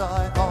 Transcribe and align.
as 0.00 0.36
I 0.36 0.47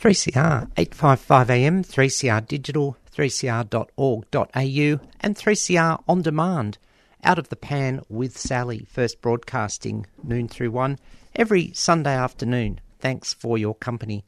3CR 0.00 0.70
855 0.78 1.50
AM, 1.50 1.84
3CR 1.84 2.48
Digital, 2.48 2.96
3cr.org.au, 3.14 5.06
and 5.20 5.36
3CR 5.36 6.02
On 6.08 6.22
Demand. 6.22 6.78
Out 7.22 7.38
of 7.38 7.50
the 7.50 7.56
Pan 7.56 8.00
with 8.08 8.38
Sally, 8.38 8.86
first 8.90 9.20
broadcasting 9.20 10.06
noon 10.24 10.48
through 10.48 10.70
one 10.70 10.98
every 11.36 11.70
Sunday 11.74 12.14
afternoon. 12.14 12.80
Thanks 12.98 13.34
for 13.34 13.58
your 13.58 13.74
company. 13.74 14.24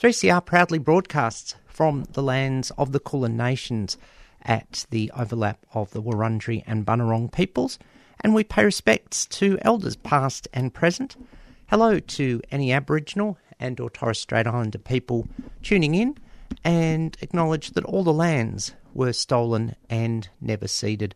3CR 0.00 0.42
proudly 0.46 0.78
broadcasts 0.78 1.54
from 1.66 2.04
the 2.12 2.22
lands 2.22 2.70
of 2.78 2.92
the 2.92 3.00
Kulin 3.00 3.36
Nations 3.36 3.98
at 4.40 4.86
the 4.88 5.12
overlap 5.14 5.58
of 5.74 5.90
the 5.90 6.00
Wurundjeri 6.00 6.62
and 6.66 6.86
Bunurong 6.86 7.30
peoples, 7.30 7.78
and 8.22 8.34
we 8.34 8.42
pay 8.42 8.64
respects 8.64 9.26
to 9.26 9.58
elders 9.60 9.96
past 9.96 10.48
and 10.54 10.72
present. 10.72 11.18
Hello 11.66 11.98
to 12.00 12.40
any 12.50 12.72
Aboriginal 12.72 13.36
and 13.60 13.78
or 13.78 13.90
Torres 13.90 14.18
Strait 14.18 14.46
Islander 14.46 14.78
people 14.78 15.28
tuning 15.62 15.94
in 15.94 16.16
and 16.64 17.16
acknowledge 17.20 17.70
that 17.72 17.84
all 17.84 18.02
the 18.02 18.12
lands 18.12 18.74
were 18.92 19.12
stolen 19.12 19.76
and 19.88 20.28
never 20.40 20.66
ceded. 20.66 21.14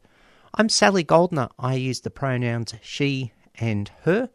I'm 0.55 0.69
Sally 0.69 1.03
Goldner. 1.03 1.49
I 1.59 1.75
use 1.75 2.03
the 2.03 2.11
pronouns 2.11 2.75
she 2.83 3.33
and 3.59 3.91
her, 4.03 4.31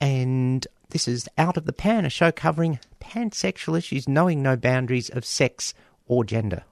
and 0.00 0.66
this 0.90 1.08
is 1.08 1.28
Out 1.36 1.56
of 1.56 1.64
the 1.64 1.72
Pan, 1.72 2.04
a 2.04 2.10
show 2.10 2.30
covering 2.30 2.78
pansexual 3.00 3.76
issues, 3.76 4.08
knowing 4.08 4.42
no 4.42 4.56
boundaries 4.56 5.10
of 5.10 5.24
sex 5.24 5.74
or 6.06 6.24
gender. 6.24 6.62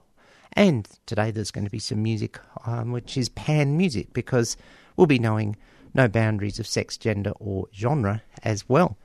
And 0.53 0.87
today 1.05 1.31
there's 1.31 1.51
going 1.51 1.65
to 1.65 1.71
be 1.71 1.79
some 1.79 2.01
music, 2.01 2.39
um, 2.65 2.93
which 2.93 3.17
is 3.17 3.27
pan 3.27 3.75
music, 3.75 4.13
because 4.13 4.55
we'll 4.95 5.07
be 5.07 5.19
knowing 5.19 5.57
no 5.93 6.07
boundaries 6.07 6.59
of 6.59 6.67
sex, 6.67 6.95
gender, 6.97 7.31
or 7.39 7.67
genre 7.73 8.21
as 8.43 8.69
well. 8.69 8.97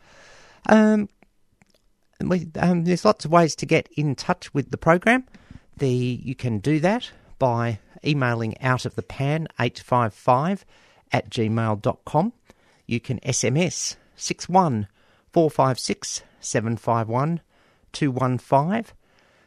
Um, 0.69 1.09
um, 2.21 2.85
there's 2.85 3.05
lots 3.05 3.25
of 3.25 3.31
ways 3.31 3.55
to 3.57 3.67
get 3.67 3.89
in 3.97 4.15
touch 4.15 4.53
with 4.53 4.71
the 4.71 4.77
program. 4.77 5.25
The 5.77 5.89
you 5.89 6.35
can 6.35 6.59
do 6.59 6.79
that 6.81 7.11
by 7.39 7.79
emailing 8.05 8.61
out 8.61 8.85
of 8.85 8.95
the 8.95 9.03
pan 9.03 9.49
855 9.59 10.65
at 11.13 11.31
gmail.com. 11.31 12.33
You 12.87 13.01
can 13.01 13.21
SMS 13.21 13.97
61 14.17 14.89
456 15.33 16.23
751 16.41 17.41
215. 17.93 18.85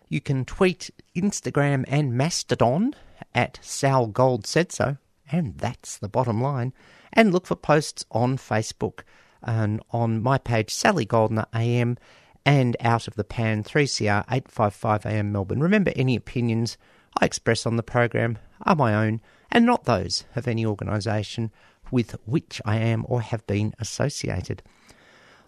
You 0.09 0.21
can 0.21 0.45
tweet 0.45 0.89
Instagram 1.15 1.85
and 1.87 2.13
Mastodon 2.13 2.95
at 3.33 3.59
Sal 3.61 4.07
Gold 4.07 4.45
said 4.45 4.71
so, 4.71 4.97
and 5.31 5.57
that's 5.57 5.97
the 5.97 6.09
bottom 6.09 6.41
line. 6.41 6.73
And 7.11 7.31
look 7.31 7.47
for 7.47 7.55
posts 7.55 8.05
on 8.11 8.37
Facebook 8.37 9.01
and 9.41 9.81
on 9.91 10.21
my 10.21 10.37
page, 10.37 10.73
Sally 10.73 11.05
Goldner 11.05 11.45
AM, 11.53 11.97
and 12.45 12.75
Out 12.79 13.07
of 13.07 13.15
the 13.15 13.23
Pan 13.23 13.63
3CR 13.63 14.25
855 14.29 15.05
AM 15.05 15.31
Melbourne. 15.31 15.61
Remember, 15.61 15.91
any 15.95 16.15
opinions 16.15 16.77
I 17.19 17.25
express 17.25 17.65
on 17.65 17.77
the 17.77 17.83
program 17.83 18.37
are 18.63 18.75
my 18.75 18.93
own 18.93 19.21
and 19.51 19.65
not 19.65 19.85
those 19.85 20.25
of 20.35 20.47
any 20.47 20.65
organisation 20.65 21.51
with 21.91 22.15
which 22.25 22.61
I 22.65 22.77
am 22.77 23.05
or 23.07 23.21
have 23.21 23.45
been 23.45 23.73
associated. 23.79 24.63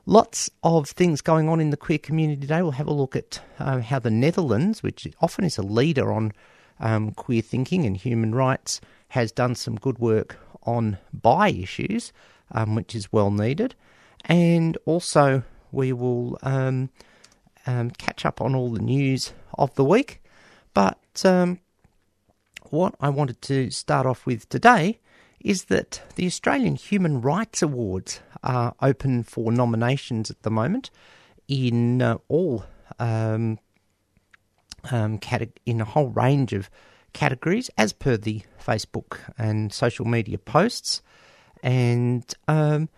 Lots 0.05 0.51
of 0.63 0.89
things 0.89 1.21
going 1.21 1.49
on 1.49 1.59
in 1.59 1.71
the 1.71 1.77
queer 1.77 1.97
community 1.97 2.41
today. 2.41 2.61
We'll 2.61 2.71
have 2.71 2.87
a 2.87 2.93
look 2.93 3.15
at 3.15 3.41
uh, 3.57 3.79
how 3.79 3.97
the 3.97 4.11
Netherlands, 4.11 4.83
which 4.83 5.07
often 5.19 5.45
is 5.45 5.57
a 5.57 5.63
leader 5.63 6.13
on 6.13 6.31
um, 6.79 7.11
queer 7.11 7.41
thinking 7.41 7.85
and 7.85 7.97
human 7.97 8.35
rights, 8.35 8.79
has 9.09 9.31
done 9.31 9.55
some 9.55 9.75
good 9.75 9.97
work 9.97 10.37
on 10.63 10.99
bi 11.11 11.49
issues, 11.49 12.13
um, 12.51 12.75
which 12.75 12.93
is 12.93 13.11
well 13.11 13.31
needed. 13.31 13.73
And 14.25 14.77
also, 14.85 15.43
we 15.75 15.93
will 15.93 16.37
um, 16.41 16.89
um 17.67 17.91
catch 17.91 18.25
up 18.25 18.41
on 18.41 18.55
all 18.55 18.71
the 18.71 18.81
news 18.81 19.33
of 19.57 19.73
the 19.75 19.85
week. 19.85 20.23
But 20.73 21.23
um, 21.23 21.59
what 22.69 22.95
I 22.99 23.09
wanted 23.09 23.41
to 23.43 23.69
start 23.69 24.05
off 24.05 24.25
with 24.25 24.49
today 24.49 24.99
is 25.39 25.65
that 25.65 26.01
the 26.15 26.25
Australian 26.25 26.75
Human 26.75 27.21
Rights 27.21 27.61
Awards 27.61 28.19
are 28.43 28.75
open 28.81 29.23
for 29.23 29.51
nominations 29.51 30.31
at 30.31 30.41
the 30.41 30.51
moment 30.51 30.89
in 31.47 32.01
uh, 32.01 32.17
all 32.27 32.65
um, 32.99 33.59
um, 34.91 35.19
in 35.65 35.81
a 35.81 35.85
whole 35.85 36.09
range 36.09 36.53
of 36.53 36.69
categories 37.13 37.69
as 37.77 37.93
per 37.93 38.17
the 38.17 38.41
Facebook 38.63 39.19
and 39.37 39.71
social 39.71 40.05
media 40.05 40.37
posts. 40.37 41.01
And 41.63 42.23
um, 42.47 42.89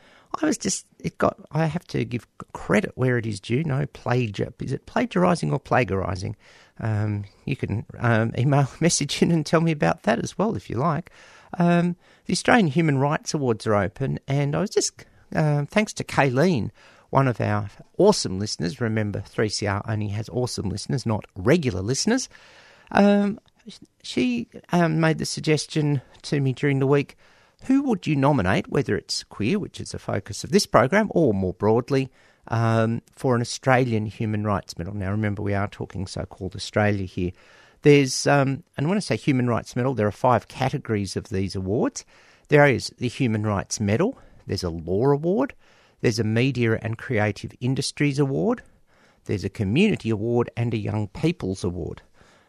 I 0.42 0.46
was 0.48 0.58
just, 0.58 0.86
it 1.00 1.18
got, 1.18 1.40
I 1.52 1.66
have 1.66 1.86
to 1.88 2.06
give 2.06 2.28
credit 2.54 2.92
where 2.96 3.18
it 3.18 3.26
is 3.26 3.40
due. 3.40 3.64
No 3.64 3.86
plagiar, 3.86 4.54
is 4.62 4.72
it 4.72 4.86
plagiarizing 4.86 5.52
or 5.52 5.60
plagiarizing? 5.60 6.36
Um, 6.80 7.26
you 7.46 7.56
can 7.56 7.86
um, 8.00 8.34
email 8.38 8.68
message 8.80 9.22
in 9.22 9.32
and 9.32 9.46
tell 9.46 9.62
me 9.62 9.72
about 9.72 10.04
that 10.04 10.20
as 10.20 10.38
well 10.38 10.56
if 10.56 10.70
you 10.70 10.78
like. 10.78 11.12
Um, 11.58 11.96
the 12.26 12.34
Australian 12.34 12.68
Human 12.68 12.98
Rights 12.98 13.34
Awards 13.34 13.66
are 13.68 13.76
open, 13.76 14.20
and 14.28 14.56
I 14.56 14.62
was 14.62 14.70
just, 14.70 15.06
uh, 15.34 15.66
thanks 15.66 15.94
to 15.94 16.04
Kayleen, 16.04 16.72
one 17.10 17.28
of 17.28 17.40
our 17.40 17.70
awesome 17.98 18.38
listeners. 18.38 18.82
Remember, 18.82 19.22
3CR 19.22 19.82
only 19.88 20.10
has 20.10 20.30
awesome 20.30 20.70
listeners, 20.70 21.06
not 21.06 21.26
regular 21.36 21.82
listeners. 21.82 22.28
Um, 22.92 23.40
she 24.04 24.48
um, 24.72 25.00
made 25.00 25.18
the 25.18 25.26
suggestion 25.26 26.02
to 26.24 26.40
me 26.40 26.54
during 26.54 26.80
the 26.80 26.88
week 26.88 27.18
who 27.66 27.84
would 27.84 28.08
you 28.08 28.16
nominate, 28.16 28.70
whether 28.70 28.96
it's 28.96 29.24
queer, 29.24 29.60
which 29.60 29.80
is 29.80 29.92
the 29.92 30.00
focus 30.00 30.44
of 30.44 30.52
this 30.52 30.66
program, 30.66 31.08
or 31.12 31.34
more 31.34 31.54
broadly, 31.54 32.10
um, 32.50 33.02
for 33.12 33.36
an 33.36 33.42
Australian 33.42 34.06
Human 34.06 34.44
Rights 34.44 34.78
Medal? 34.78 34.94
Now, 34.94 35.12
remember, 35.12 35.42
we 35.42 35.54
are 35.54 35.68
talking 35.68 36.08
so 36.08 36.26
called 36.26 36.56
Australia 36.56 37.06
here. 37.06 37.32
There's, 37.82 38.28
um, 38.28 38.64
and 38.78 38.88
when 38.88 38.98
I 38.98 39.02
say 39.02 39.18
Human 39.18 39.48
Rights 39.48 39.76
Medal, 39.76 39.94
there 39.94 40.08
are 40.08 40.12
five 40.12 40.48
categories 40.48 41.16
of 41.16 41.30
these 41.30 41.56
awards. 41.56 42.06
There 42.50 42.68
is 42.68 42.94
the 42.98 43.08
Human 43.10 43.44
Rights 43.44 43.80
Medal, 43.80 44.18
there's 44.46 44.64
a 44.64 44.70
Law 44.70 45.08
Award, 45.12 45.54
there's 46.02 46.20
a 46.20 46.24
Media 46.24 46.80
and 46.82 46.98
Creative 46.98 47.52
Industries 47.60 48.20
Award, 48.20 48.62
there's 49.26 49.44
a 49.44 49.50
Community 49.50 50.10
Award, 50.10 50.50
and 50.56 50.74
a 50.74 50.78
Young 50.78 51.10
People's 51.10 51.64
Award. 51.64 52.02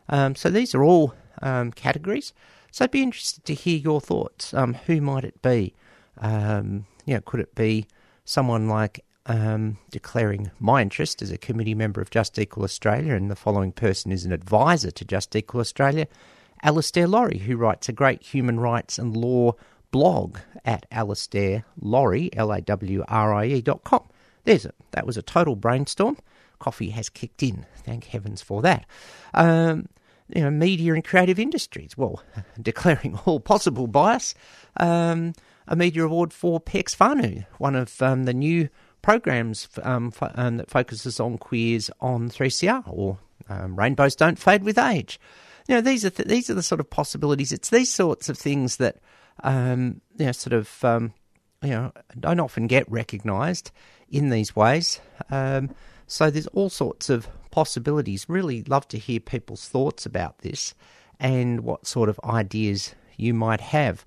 Um, 0.08 0.34
so 0.36 0.50
these 0.50 0.74
are 0.74 0.84
all 0.84 1.14
um, 1.42 1.72
categories. 1.72 2.32
So 2.78 2.84
I'd 2.84 2.92
be 2.92 3.02
interested 3.02 3.44
to 3.46 3.54
hear 3.54 3.76
your 3.76 4.00
thoughts. 4.00 4.54
Um, 4.54 4.74
who 4.74 5.00
might 5.00 5.24
it 5.24 5.42
be? 5.42 5.74
Um, 6.18 6.86
you 7.06 7.14
know, 7.14 7.20
could 7.22 7.40
it 7.40 7.56
be 7.56 7.88
someone 8.24 8.68
like 8.68 9.04
um, 9.26 9.78
declaring 9.90 10.52
my 10.60 10.80
interest 10.80 11.20
as 11.20 11.32
a 11.32 11.38
committee 11.38 11.74
member 11.74 12.00
of 12.00 12.10
Just 12.10 12.38
Equal 12.38 12.62
Australia, 12.62 13.16
and 13.16 13.32
the 13.32 13.34
following 13.34 13.72
person 13.72 14.12
is 14.12 14.24
an 14.24 14.30
advisor 14.30 14.92
to 14.92 15.04
Just 15.04 15.34
Equal 15.34 15.60
Australia, 15.60 16.06
Alastair 16.62 17.08
Lawrie, 17.08 17.38
who 17.38 17.56
writes 17.56 17.88
a 17.88 17.92
great 17.92 18.22
human 18.22 18.60
rights 18.60 18.96
and 18.96 19.16
law 19.16 19.54
blog 19.90 20.38
at 20.64 20.86
Alastair 20.92 21.64
Lawrie, 21.80 22.30
L-A-W-R-I-E 22.34 23.60
dot 23.62 23.82
com. 23.82 24.04
There's 24.44 24.66
a, 24.66 24.72
that 24.92 25.04
was 25.04 25.16
a 25.16 25.22
total 25.22 25.56
brainstorm. 25.56 26.16
Coffee 26.60 26.90
has 26.90 27.08
kicked 27.08 27.42
in. 27.42 27.66
Thank 27.78 28.04
heavens 28.04 28.40
for 28.40 28.62
that. 28.62 28.86
Um, 29.34 29.88
you 30.34 30.42
know, 30.42 30.50
media 30.50 30.94
and 30.94 31.04
creative 31.04 31.38
industries. 31.38 31.96
Well, 31.96 32.22
declaring 32.62 33.18
all 33.24 33.40
possible 33.40 33.86
bias. 33.86 34.34
Um, 34.76 35.34
a 35.66 35.76
media 35.76 36.04
award 36.04 36.32
for 36.32 36.60
Pex 36.60 36.96
Whānau, 36.96 37.44
one 37.58 37.76
of 37.76 38.00
um, 38.00 38.24
the 38.24 38.32
new 38.32 38.68
programs 39.02 39.68
um, 39.82 40.12
f- 40.18 40.32
um, 40.34 40.56
that 40.56 40.70
focuses 40.70 41.20
on 41.20 41.36
queers 41.36 41.90
on 42.00 42.30
3CR 42.30 42.84
or 42.86 43.18
um, 43.48 43.76
Rainbows 43.76 44.16
Don't 44.16 44.38
Fade 44.38 44.64
with 44.64 44.78
Age. 44.78 45.20
You 45.68 45.76
know, 45.76 45.80
these 45.82 46.04
are 46.04 46.10
th- 46.10 46.28
these 46.28 46.48
are 46.48 46.54
the 46.54 46.62
sort 46.62 46.80
of 46.80 46.88
possibilities. 46.88 47.52
It's 47.52 47.68
these 47.68 47.92
sorts 47.92 48.28
of 48.28 48.38
things 48.38 48.78
that 48.78 48.96
um, 49.42 50.00
you 50.16 50.26
know, 50.26 50.32
sort 50.32 50.54
of 50.54 50.78
you 51.62 51.70
know, 51.70 51.92
don't 52.18 52.40
often 52.40 52.66
get 52.66 52.90
recognised 52.90 53.70
in 54.08 54.30
these 54.30 54.56
ways. 54.56 55.00
So 56.10 56.30
there's 56.30 56.46
all 56.48 56.70
sorts 56.70 57.10
of 57.10 57.28
possibilities. 57.50 58.28
Really 58.28 58.62
love 58.64 58.88
to 58.88 58.98
hear 58.98 59.20
people's 59.20 59.68
thoughts 59.68 60.06
about 60.06 60.38
this 60.38 60.74
and 61.20 61.60
what 61.60 61.86
sort 61.86 62.08
of 62.08 62.20
ideas 62.24 62.94
you 63.16 63.34
might 63.34 63.60
have. 63.60 64.04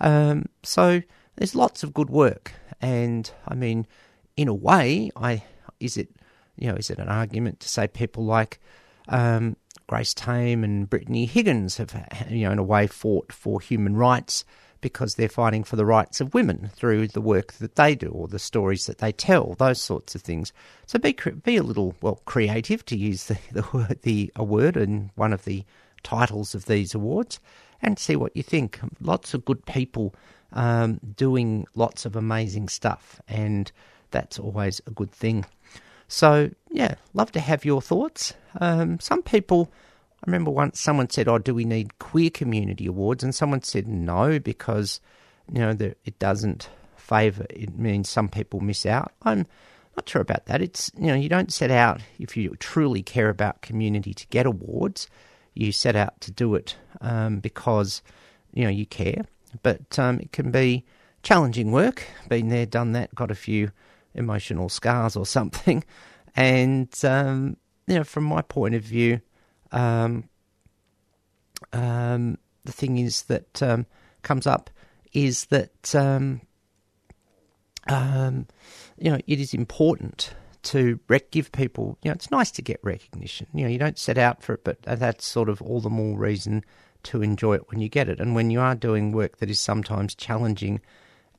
Um, 0.00 0.46
so 0.62 1.02
there's 1.36 1.54
lots 1.54 1.82
of 1.82 1.94
good 1.94 2.10
work, 2.10 2.52
and 2.80 3.30
I 3.46 3.54
mean, 3.54 3.86
in 4.36 4.48
a 4.48 4.54
way, 4.54 5.10
I 5.16 5.44
is 5.78 5.96
it 5.96 6.08
you 6.56 6.68
know 6.68 6.76
is 6.76 6.90
it 6.90 6.98
an 6.98 7.08
argument 7.08 7.60
to 7.60 7.68
say 7.68 7.86
people 7.86 8.24
like 8.24 8.60
um, 9.08 9.56
Grace 9.86 10.14
Tame 10.14 10.64
and 10.64 10.88
Brittany 10.88 11.26
Higgins 11.26 11.76
have 11.78 11.94
you 12.30 12.46
know 12.46 12.52
in 12.52 12.58
a 12.58 12.64
way 12.64 12.86
fought 12.86 13.32
for 13.32 13.60
human 13.60 13.96
rights 13.96 14.44
because 14.80 15.14
they're 15.14 15.28
fighting 15.28 15.64
for 15.64 15.76
the 15.76 15.84
rights 15.84 16.20
of 16.20 16.34
women 16.34 16.70
through 16.74 17.08
the 17.08 17.20
work 17.20 17.52
that 17.54 17.76
they 17.76 17.94
do 17.94 18.08
or 18.08 18.28
the 18.28 18.38
stories 18.38 18.86
that 18.86 18.98
they 18.98 19.12
tell, 19.12 19.54
those 19.54 19.80
sorts 19.80 20.14
of 20.14 20.22
things. 20.22 20.52
So 20.86 20.98
be 20.98 21.16
be 21.44 21.56
a 21.56 21.62
little 21.62 21.94
well 22.00 22.20
creative 22.24 22.84
to 22.86 22.96
use 22.96 23.24
the 23.24 23.38
the 23.52 23.98
the 24.02 24.32
a 24.36 24.44
word 24.44 24.76
in 24.76 25.10
one 25.14 25.32
of 25.32 25.44
the 25.44 25.64
titles 26.02 26.54
of 26.54 26.66
these 26.66 26.94
awards, 26.94 27.40
and 27.82 27.98
see 27.98 28.16
what 28.16 28.36
you 28.36 28.42
think. 28.42 28.80
Lots 29.00 29.34
of 29.34 29.44
good 29.44 29.64
people 29.66 30.14
um, 30.52 31.00
doing 31.16 31.66
lots 31.74 32.04
of 32.04 32.16
amazing 32.16 32.68
stuff, 32.68 33.20
and 33.28 33.70
that's 34.10 34.38
always 34.38 34.80
a 34.86 34.90
good 34.90 35.12
thing. 35.12 35.44
So, 36.08 36.50
yeah, 36.70 36.96
love 37.14 37.30
to 37.32 37.40
have 37.40 37.64
your 37.64 37.80
thoughts. 37.80 38.34
Um, 38.60 38.98
some 38.98 39.22
people, 39.22 39.70
I 40.22 40.30
remember 40.30 40.50
once 40.50 40.78
someone 40.80 41.08
said, 41.08 41.28
Oh, 41.28 41.38
do 41.38 41.54
we 41.54 41.64
need 41.64 41.98
queer 41.98 42.30
community 42.30 42.86
awards? 42.86 43.24
And 43.24 43.34
someone 43.34 43.62
said 43.62 43.88
no, 43.88 44.38
because, 44.38 45.00
you 45.52 45.60
know, 45.60 45.72
the, 45.72 45.96
it 46.04 46.18
doesn't 46.18 46.68
favour, 46.96 47.46
it 47.50 47.78
means 47.78 48.08
some 48.08 48.28
people 48.28 48.60
miss 48.60 48.84
out. 48.86 49.12
I'm 49.22 49.46
not 49.96 50.08
sure 50.08 50.22
about 50.22 50.46
that. 50.46 50.62
It's, 50.62 50.90
you 50.96 51.08
know, 51.08 51.14
you 51.14 51.28
don't 51.28 51.52
set 51.52 51.70
out, 51.70 52.00
if 52.18 52.36
you 52.36 52.54
truly 52.58 53.02
care 53.02 53.28
about 53.28 53.62
community, 53.62 54.14
to 54.14 54.26
get 54.28 54.46
awards. 54.46 55.08
You 55.54 55.72
set 55.72 55.96
out 55.96 56.20
to 56.22 56.30
do 56.30 56.54
it 56.54 56.76
um, 57.00 57.40
because, 57.40 58.02
you 58.52 58.64
know, 58.64 58.70
you 58.70 58.86
care. 58.86 59.24
But 59.62 59.98
um, 59.98 60.20
it 60.20 60.32
can 60.32 60.50
be 60.50 60.84
challenging 61.22 61.72
work. 61.72 62.04
Been 62.28 62.48
there, 62.48 62.66
done 62.66 62.92
that, 62.92 63.14
got 63.14 63.30
a 63.30 63.34
few 63.34 63.72
emotional 64.14 64.68
scars 64.68 65.16
or 65.16 65.26
something. 65.38 65.82
And, 66.36 66.92
um, 67.04 67.56
you 67.86 67.96
know, 67.96 68.04
from 68.04 68.24
my 68.24 68.42
point 68.42 68.74
of 68.74 68.82
view, 68.82 69.20
um, 69.72 70.24
um, 71.72 72.38
the 72.64 72.72
thing 72.72 72.98
is 72.98 73.22
that 73.24 73.62
um, 73.62 73.86
comes 74.22 74.46
up 74.46 74.70
is 75.12 75.46
that, 75.46 75.94
um, 75.94 76.40
um, 77.88 78.46
you 78.98 79.10
know, 79.10 79.18
it 79.26 79.40
is 79.40 79.54
important 79.54 80.34
to 80.62 81.00
rec- 81.08 81.30
give 81.30 81.50
people, 81.52 81.98
you 82.02 82.10
know, 82.10 82.14
it's 82.14 82.30
nice 82.30 82.50
to 82.52 82.62
get 82.62 82.78
recognition. 82.82 83.46
You 83.54 83.64
know, 83.64 83.70
you 83.70 83.78
don't 83.78 83.98
set 83.98 84.18
out 84.18 84.42
for 84.42 84.54
it, 84.54 84.64
but 84.64 84.82
that's 84.82 85.26
sort 85.26 85.48
of 85.48 85.62
all 85.62 85.80
the 85.80 85.90
more 85.90 86.18
reason 86.18 86.64
to 87.04 87.22
enjoy 87.22 87.54
it 87.54 87.70
when 87.70 87.80
you 87.80 87.88
get 87.88 88.08
it. 88.08 88.20
And 88.20 88.34
when 88.34 88.50
you 88.50 88.60
are 88.60 88.74
doing 88.74 89.12
work 89.12 89.38
that 89.38 89.50
is 89.50 89.58
sometimes 89.58 90.14
challenging 90.14 90.80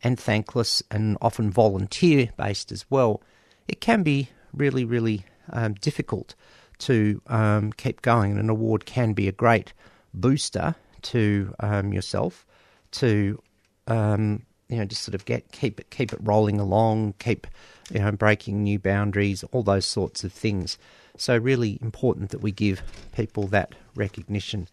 and 0.04 0.20
thankless 0.20 0.82
and 0.90 1.18
often 1.22 1.52
volunteer 1.52 2.30
based 2.36 2.72
as 2.72 2.86
well, 2.90 3.22
it 3.68 3.80
can 3.80 4.02
be 4.02 4.30
really, 4.54 4.84
really 4.84 5.26
um, 5.52 5.76
difficult 5.76 6.36
to 6.82 7.22
um, 7.28 7.72
keep 7.74 8.02
going. 8.02 8.32
And 8.32 8.40
an 8.40 8.50
award 8.50 8.86
can 8.86 9.14
be 9.14 9.28
a 9.28 9.32
great 9.32 9.74
booster 10.14 10.76
to 11.04 11.54
um, 11.60 11.94
yourself 11.94 12.46
to 12.92 13.42
um, 13.88 14.44
you 14.70 14.78
know 14.78 14.86
just 14.86 15.04
sort 15.04 15.16
of 15.16 15.26
get 15.26 15.52
keep 15.52 15.80
it 15.80 15.90
keep 15.90 16.14
it 16.14 16.20
rolling 16.22 16.60
along, 16.60 17.14
keep 17.20 17.48
you 17.92 18.00
know 18.00 18.12
breaking 18.12 18.64
new 18.64 18.80
boundaries, 18.80 19.44
all 19.52 19.64
those 19.64 19.86
sorts 19.86 20.24
of 20.24 20.32
things. 20.32 20.78
So 21.18 21.38
really 21.38 21.78
important 21.82 22.30
that 22.32 22.42
we 22.42 22.52
give 22.52 22.82
people 23.12 23.48
that 23.48 23.76
recognition 23.96 24.68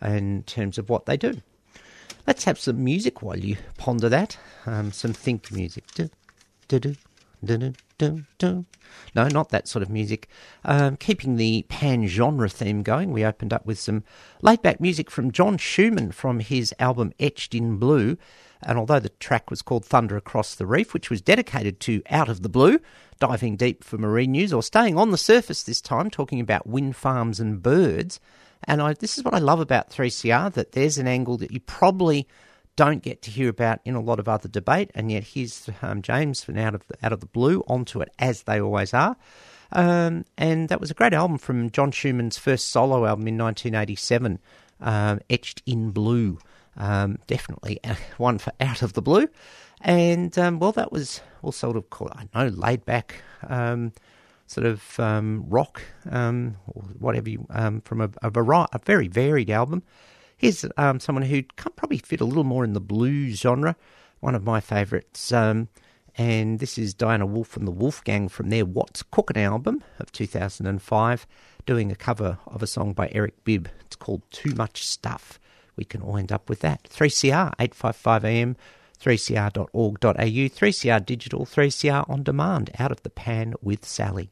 in 0.00 0.42
terms 0.44 0.78
of 0.78 0.88
what 0.88 1.06
they 1.06 1.16
do. 1.16 1.42
Let's 2.26 2.44
have 2.44 2.58
some 2.58 2.82
music 2.82 3.22
while 3.22 3.38
you 3.38 3.56
ponder 3.78 4.08
that. 4.08 4.38
Um, 4.66 4.92
some 4.92 5.12
think 5.12 5.50
music. 5.52 5.84
Do, 5.94 6.08
do, 6.68 6.78
do, 6.78 6.94
do, 7.44 7.72
do, 7.98 8.24
do. 8.38 8.64
No, 9.14 9.28
not 9.28 9.50
that 9.50 9.68
sort 9.68 9.82
of 9.82 9.90
music. 9.90 10.28
Um, 10.64 10.96
keeping 10.96 11.36
the 11.36 11.64
pan 11.68 12.06
genre 12.06 12.48
theme 12.48 12.82
going, 12.82 13.12
we 13.12 13.24
opened 13.24 13.52
up 13.52 13.66
with 13.66 13.78
some 13.78 14.04
laid 14.40 14.62
back 14.62 14.80
music 14.80 15.10
from 15.10 15.32
John 15.32 15.58
Schumann 15.58 16.12
from 16.12 16.40
his 16.40 16.74
album 16.78 17.12
Etched 17.18 17.54
in 17.54 17.76
Blue. 17.78 18.16
And 18.62 18.78
although 18.78 19.00
the 19.00 19.08
track 19.08 19.50
was 19.50 19.62
called 19.62 19.84
Thunder 19.84 20.16
Across 20.16 20.54
the 20.54 20.66
Reef, 20.66 20.94
which 20.94 21.10
was 21.10 21.20
dedicated 21.20 21.80
to 21.80 22.02
Out 22.08 22.28
of 22.28 22.42
the 22.42 22.48
Blue, 22.48 22.78
diving 23.18 23.56
deep 23.56 23.82
for 23.82 23.98
marine 23.98 24.32
news, 24.32 24.52
or 24.52 24.62
staying 24.62 24.96
on 24.96 25.10
the 25.10 25.18
surface 25.18 25.62
this 25.62 25.80
time, 25.80 26.10
talking 26.10 26.40
about 26.40 26.66
wind 26.66 26.94
farms 26.94 27.40
and 27.40 27.62
birds, 27.62 28.20
and 28.64 28.80
I, 28.80 28.94
this 28.94 29.18
is 29.18 29.24
what 29.24 29.34
I 29.34 29.38
love 29.38 29.60
about 29.60 29.90
3CR 29.90 30.52
that 30.54 30.72
there's 30.72 30.98
an 30.98 31.08
angle 31.08 31.36
that 31.38 31.50
you 31.50 31.60
probably 31.60 32.28
don't 32.76 33.02
get 33.02 33.22
to 33.22 33.30
hear 33.30 33.48
about 33.48 33.80
in 33.84 33.94
a 33.94 34.00
lot 34.00 34.18
of 34.18 34.28
other 34.28 34.48
debate, 34.48 34.90
and 34.94 35.10
yet 35.10 35.24
here's 35.24 35.68
um, 35.82 36.02
James 36.02 36.42
from 36.42 36.58
out 36.58 36.74
of 36.74 36.86
the, 36.86 36.94
out 37.02 37.12
of 37.12 37.20
the 37.20 37.26
blue 37.26 37.62
onto 37.66 38.00
it 38.00 38.10
as 38.18 38.42
they 38.42 38.60
always 38.60 38.94
are. 38.94 39.16
Um, 39.72 40.24
and 40.36 40.68
that 40.68 40.80
was 40.80 40.90
a 40.90 40.94
great 40.94 41.14
album 41.14 41.38
from 41.38 41.70
John 41.70 41.90
Schumann's 41.90 42.38
first 42.38 42.68
solo 42.68 43.06
album 43.06 43.26
in 43.26 43.38
1987, 43.38 44.38
um, 44.80 45.20
Etched 45.30 45.62
in 45.66 45.90
Blue. 45.90 46.38
Um, 46.76 47.18
definitely 47.26 47.80
one 48.16 48.38
for 48.38 48.52
Out 48.60 48.82
of 48.82 48.94
the 48.94 49.02
Blue. 49.02 49.28
And 49.80 50.36
um, 50.38 50.58
well, 50.58 50.72
that 50.72 50.92
was 50.92 51.20
all 51.42 51.52
sort 51.52 51.76
of, 51.76 51.90
called, 51.90 52.12
I 52.14 52.28
know, 52.34 52.48
laid 52.48 52.84
back 52.84 53.22
um, 53.48 53.92
sort 54.46 54.66
of 54.66 55.00
um, 55.00 55.44
rock 55.48 55.82
um, 56.10 56.56
or 56.68 56.82
whatever 56.98 57.30
you, 57.30 57.46
um, 57.50 57.80
from 57.80 58.00
a, 58.00 58.10
a, 58.22 58.30
a, 58.30 58.78
very 58.84 59.08
varied 59.08 59.50
album. 59.50 59.82
Here's 60.42 60.66
um, 60.76 60.98
someone 60.98 61.22
who 61.22 61.44
probably 61.54 61.98
fit 61.98 62.20
a 62.20 62.24
little 62.24 62.42
more 62.42 62.64
in 62.64 62.72
the 62.72 62.80
blues 62.80 63.38
genre, 63.38 63.76
one 64.18 64.34
of 64.34 64.42
my 64.42 64.60
favourites. 64.60 65.30
Um, 65.30 65.68
and 66.18 66.58
this 66.58 66.76
is 66.76 66.94
Diana 66.94 67.26
Wolf 67.26 67.56
and 67.56 67.64
the 67.64 67.70
Wolfgang 67.70 68.28
from 68.28 68.50
their 68.50 68.64
What's 68.64 69.04
Cookin' 69.04 69.36
album 69.36 69.84
of 70.00 70.10
2005, 70.10 71.26
doing 71.64 71.92
a 71.92 71.94
cover 71.94 72.38
of 72.48 72.60
a 72.60 72.66
song 72.66 72.92
by 72.92 73.08
Eric 73.12 73.44
Bibb. 73.44 73.68
It's 73.82 73.94
called 73.94 74.22
Too 74.32 74.52
Much 74.56 74.84
Stuff. 74.84 75.38
We 75.76 75.84
can 75.84 76.02
all 76.02 76.16
end 76.16 76.32
up 76.32 76.48
with 76.48 76.58
that. 76.58 76.88
3CR, 76.90 77.54
855 77.60 78.24
AM 78.24 78.56
3cr.org.au, 79.00 79.68
3CR 80.10 81.06
Digital, 81.06 81.46
3CR 81.46 82.10
On 82.10 82.24
Demand, 82.24 82.72
out 82.80 82.90
of 82.90 83.04
the 83.04 83.10
pan 83.10 83.54
with 83.62 83.84
Sally. 83.84 84.28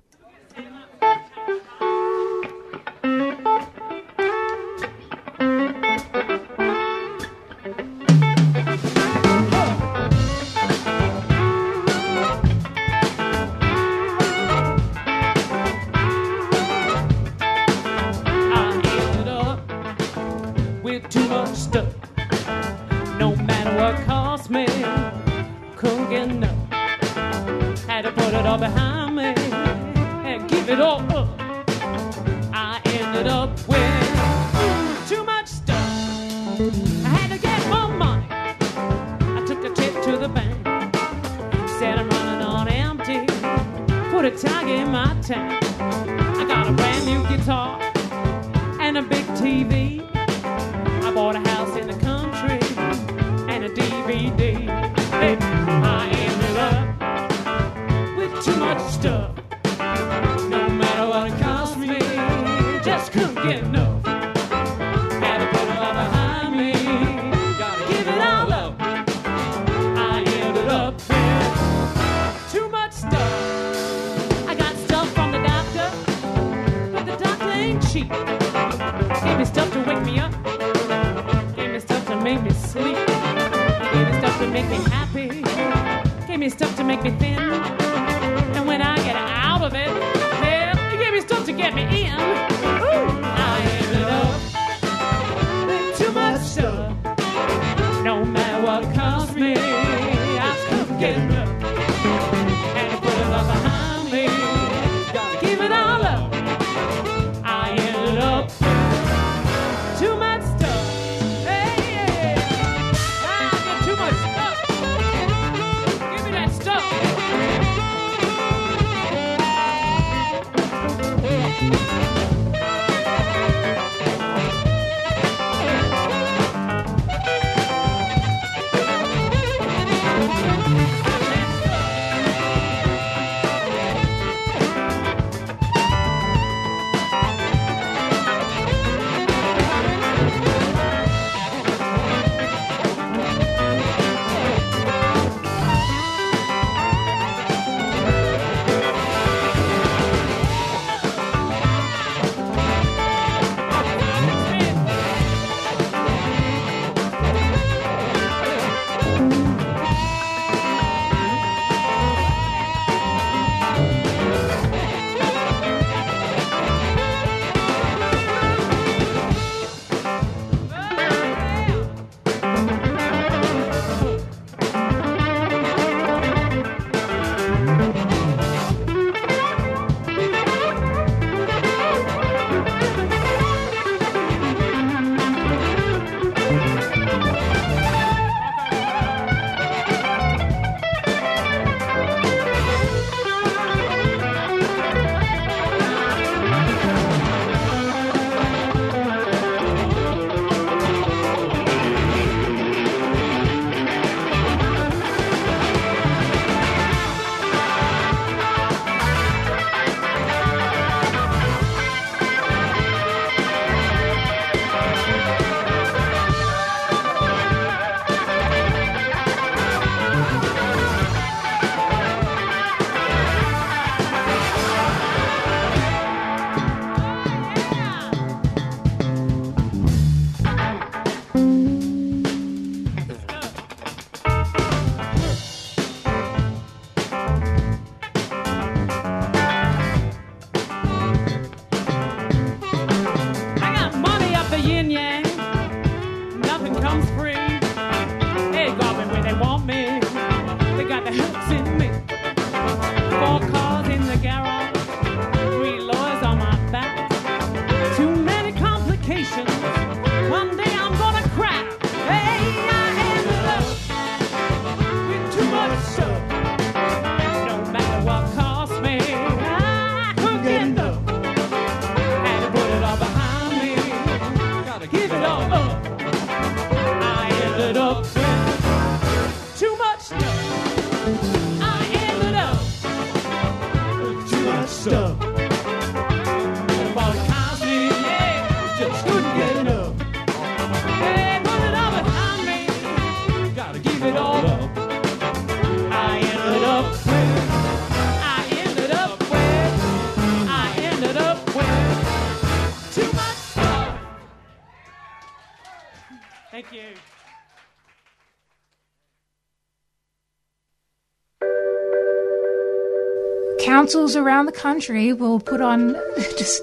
Councils 313.91 314.15
around 314.15 314.47
the 314.47 314.53
country 314.53 315.13
will 315.13 315.41
put 315.41 315.61
on 315.61 315.97
just 316.39 316.63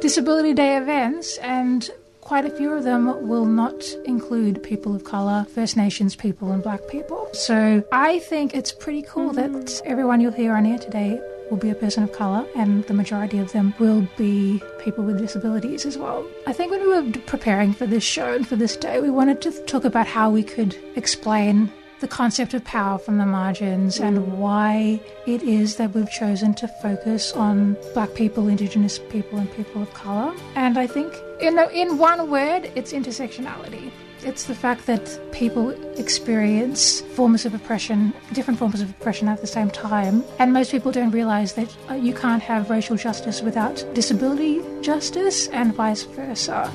disability 0.00 0.54
day 0.54 0.76
events 0.76 1.36
and 1.38 1.90
quite 2.20 2.44
a 2.44 2.50
few 2.50 2.70
of 2.72 2.84
them 2.84 3.26
will 3.26 3.46
not 3.46 3.82
include 4.04 4.62
people 4.62 4.94
of 4.94 5.02
colour, 5.02 5.44
First 5.52 5.76
Nations 5.76 6.14
people 6.14 6.52
and 6.52 6.62
black 6.62 6.86
people. 6.88 7.28
So 7.32 7.82
I 7.90 8.20
think 8.20 8.54
it's 8.54 8.70
pretty 8.70 9.02
cool 9.02 9.32
that 9.32 9.50
mm-hmm. 9.50 9.90
everyone 9.90 10.20
you'll 10.20 10.30
hear 10.30 10.54
on 10.54 10.66
air 10.66 10.78
today 10.78 11.20
will 11.50 11.56
be 11.56 11.70
a 11.70 11.74
person 11.74 12.04
of 12.04 12.12
colour 12.12 12.46
and 12.54 12.84
the 12.84 12.94
majority 12.94 13.38
of 13.38 13.50
them 13.50 13.74
will 13.80 14.06
be 14.16 14.62
people 14.78 15.02
with 15.02 15.18
disabilities 15.18 15.84
as 15.84 15.98
well. 15.98 16.24
I 16.46 16.52
think 16.52 16.70
when 16.70 16.82
we 16.82 16.86
were 16.86 17.12
preparing 17.26 17.72
for 17.72 17.86
this 17.86 18.04
show 18.04 18.34
and 18.34 18.46
for 18.46 18.54
this 18.54 18.76
day, 18.76 19.00
we 19.00 19.10
wanted 19.10 19.42
to 19.42 19.50
talk 19.64 19.84
about 19.84 20.06
how 20.06 20.30
we 20.30 20.44
could 20.44 20.76
explain 20.94 21.72
the 22.00 22.08
concept 22.08 22.54
of 22.54 22.64
power 22.64 22.98
from 22.98 23.18
the 23.18 23.26
margins 23.26 23.98
and 23.98 24.38
why 24.38 25.00
it 25.26 25.42
is 25.42 25.76
that 25.76 25.94
we've 25.94 26.10
chosen 26.10 26.54
to 26.54 26.68
focus 26.68 27.32
on 27.32 27.76
black 27.94 28.14
people, 28.14 28.48
indigenous 28.48 28.98
people, 28.98 29.38
and 29.38 29.52
people 29.52 29.82
of 29.82 29.92
colour. 29.94 30.34
And 30.54 30.78
I 30.78 30.86
think, 30.86 31.12
you 31.40 31.50
know, 31.50 31.68
in 31.70 31.98
one 31.98 32.30
word, 32.30 32.70
it's 32.74 32.92
intersectionality. 32.92 33.90
It's 34.22 34.44
the 34.44 34.54
fact 34.54 34.86
that 34.86 35.18
people 35.32 35.70
experience 35.98 37.02
forms 37.14 37.46
of 37.46 37.54
oppression, 37.54 38.12
different 38.32 38.58
forms 38.58 38.80
of 38.80 38.90
oppression 38.90 39.28
at 39.28 39.40
the 39.40 39.46
same 39.46 39.70
time. 39.70 40.24
And 40.38 40.52
most 40.52 40.72
people 40.72 40.90
don't 40.90 41.12
realise 41.12 41.52
that 41.52 41.74
uh, 41.88 41.94
you 41.94 42.14
can't 42.14 42.42
have 42.42 42.68
racial 42.68 42.96
justice 42.96 43.42
without 43.42 43.84
disability 43.94 44.60
justice 44.82 45.48
and 45.48 45.72
vice 45.74 46.02
versa. 46.02 46.72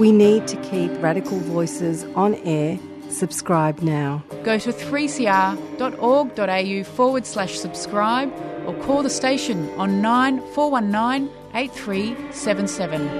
We 0.00 0.10
need 0.12 0.46
to 0.48 0.56
keep 0.62 0.90
radical 1.02 1.38
voices 1.40 2.04
on 2.14 2.34
air. 2.36 2.78
Subscribe 3.10 3.82
now. 3.82 4.24
Go 4.44 4.58
to 4.58 4.72
3cr.org.au 4.72 6.84
forward 6.84 7.26
slash 7.26 7.58
subscribe 7.58 8.32
or 8.66 8.72
call 8.82 9.02
the 9.02 9.10
station 9.10 9.68
on 9.78 10.00
9419 10.00 11.28
8377. 11.54 13.10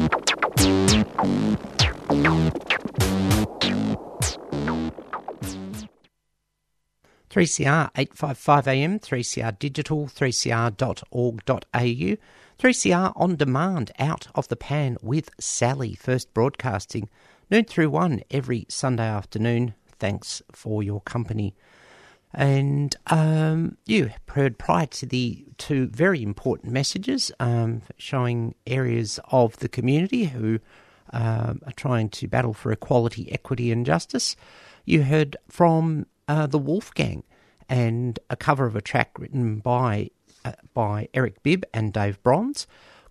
3CR 7.37 7.89
855 7.95 8.67
AM, 8.67 8.99
3CR 8.99 9.57
digital, 9.57 10.05
3cr.org.au, 10.05 12.17
3CR 12.59 13.13
on 13.15 13.35
demand, 13.35 13.91
out 13.97 14.27
of 14.35 14.47
the 14.47 14.55
pan 14.55 14.97
with 15.01 15.31
Sally, 15.39 15.95
first 15.95 16.31
broadcasting, 16.35 17.09
noon 17.49 17.65
through 17.65 17.89
one 17.89 18.21
every 18.29 18.67
Sunday 18.69 19.07
afternoon. 19.07 19.73
Thanks 19.99 20.43
for 20.51 20.83
your 20.83 21.01
company. 21.01 21.55
And 22.33 22.95
um, 23.07 23.77
you 23.85 24.11
heard 24.29 24.59
prior 24.59 24.85
to 24.85 25.07
the 25.07 25.45
two 25.57 25.87
very 25.87 26.21
important 26.21 26.71
messages 26.71 27.31
um, 27.39 27.81
showing 27.97 28.53
areas 28.67 29.19
of 29.31 29.57
the 29.57 29.69
community 29.69 30.25
who 30.25 30.59
um, 31.13 31.61
are 31.65 31.73
trying 31.75 32.09
to 32.09 32.27
battle 32.27 32.53
for 32.53 32.71
equality, 32.71 33.31
equity, 33.31 33.71
and 33.71 33.85
justice. 33.85 34.35
You 34.85 35.03
heard 35.03 35.35
from 35.49 36.05
uh, 36.27 36.47
the 36.47 36.59
Wolfgang 36.59 37.23
and 37.69 38.19
a 38.29 38.35
cover 38.35 38.65
of 38.65 38.75
a 38.75 38.81
track 38.81 39.11
written 39.19 39.59
by 39.59 40.11
uh, 40.45 40.53
by 40.73 41.09
Eric 41.13 41.43
Bibb 41.43 41.65
and 41.73 41.91
Dave 41.91 42.21
Bronze 42.23 42.67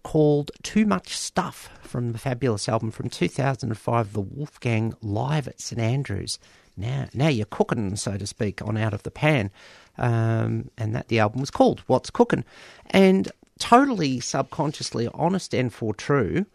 called 0.07 0.53
Too 0.63 0.87
Much 0.87 1.17
Stuff 1.17 1.69
from 1.83 2.13
the 2.13 2.19
fabulous 2.19 2.69
album 2.69 2.93
from 2.93 3.11
2005, 3.11 4.13
The 4.13 4.21
Wolfgang 4.21 4.95
Live 5.03 5.49
at 5.49 5.61
St 5.61 5.81
Andrews. 5.81 6.39
Now, 6.77 7.07
now 7.13 7.27
you're 7.27 7.45
cooking, 7.45 7.97
so 7.97 8.17
to 8.17 8.25
speak, 8.25 8.63
on 8.63 8.77
Out 8.77 8.95
of 8.95 9.03
the 9.03 9.11
Pan. 9.11 9.51
Um, 9.99 10.71
and 10.79 10.95
that 10.95 11.09
the 11.09 11.19
album 11.19 11.41
was 11.41 11.51
called 11.51 11.81
What's 11.89 12.11
Cooking. 12.11 12.45
And 12.91 13.33
totally 13.59 14.21
subconsciously, 14.21 15.09
honest 15.13 15.53
and 15.53 15.73
for 15.73 15.93
true, 15.93 16.47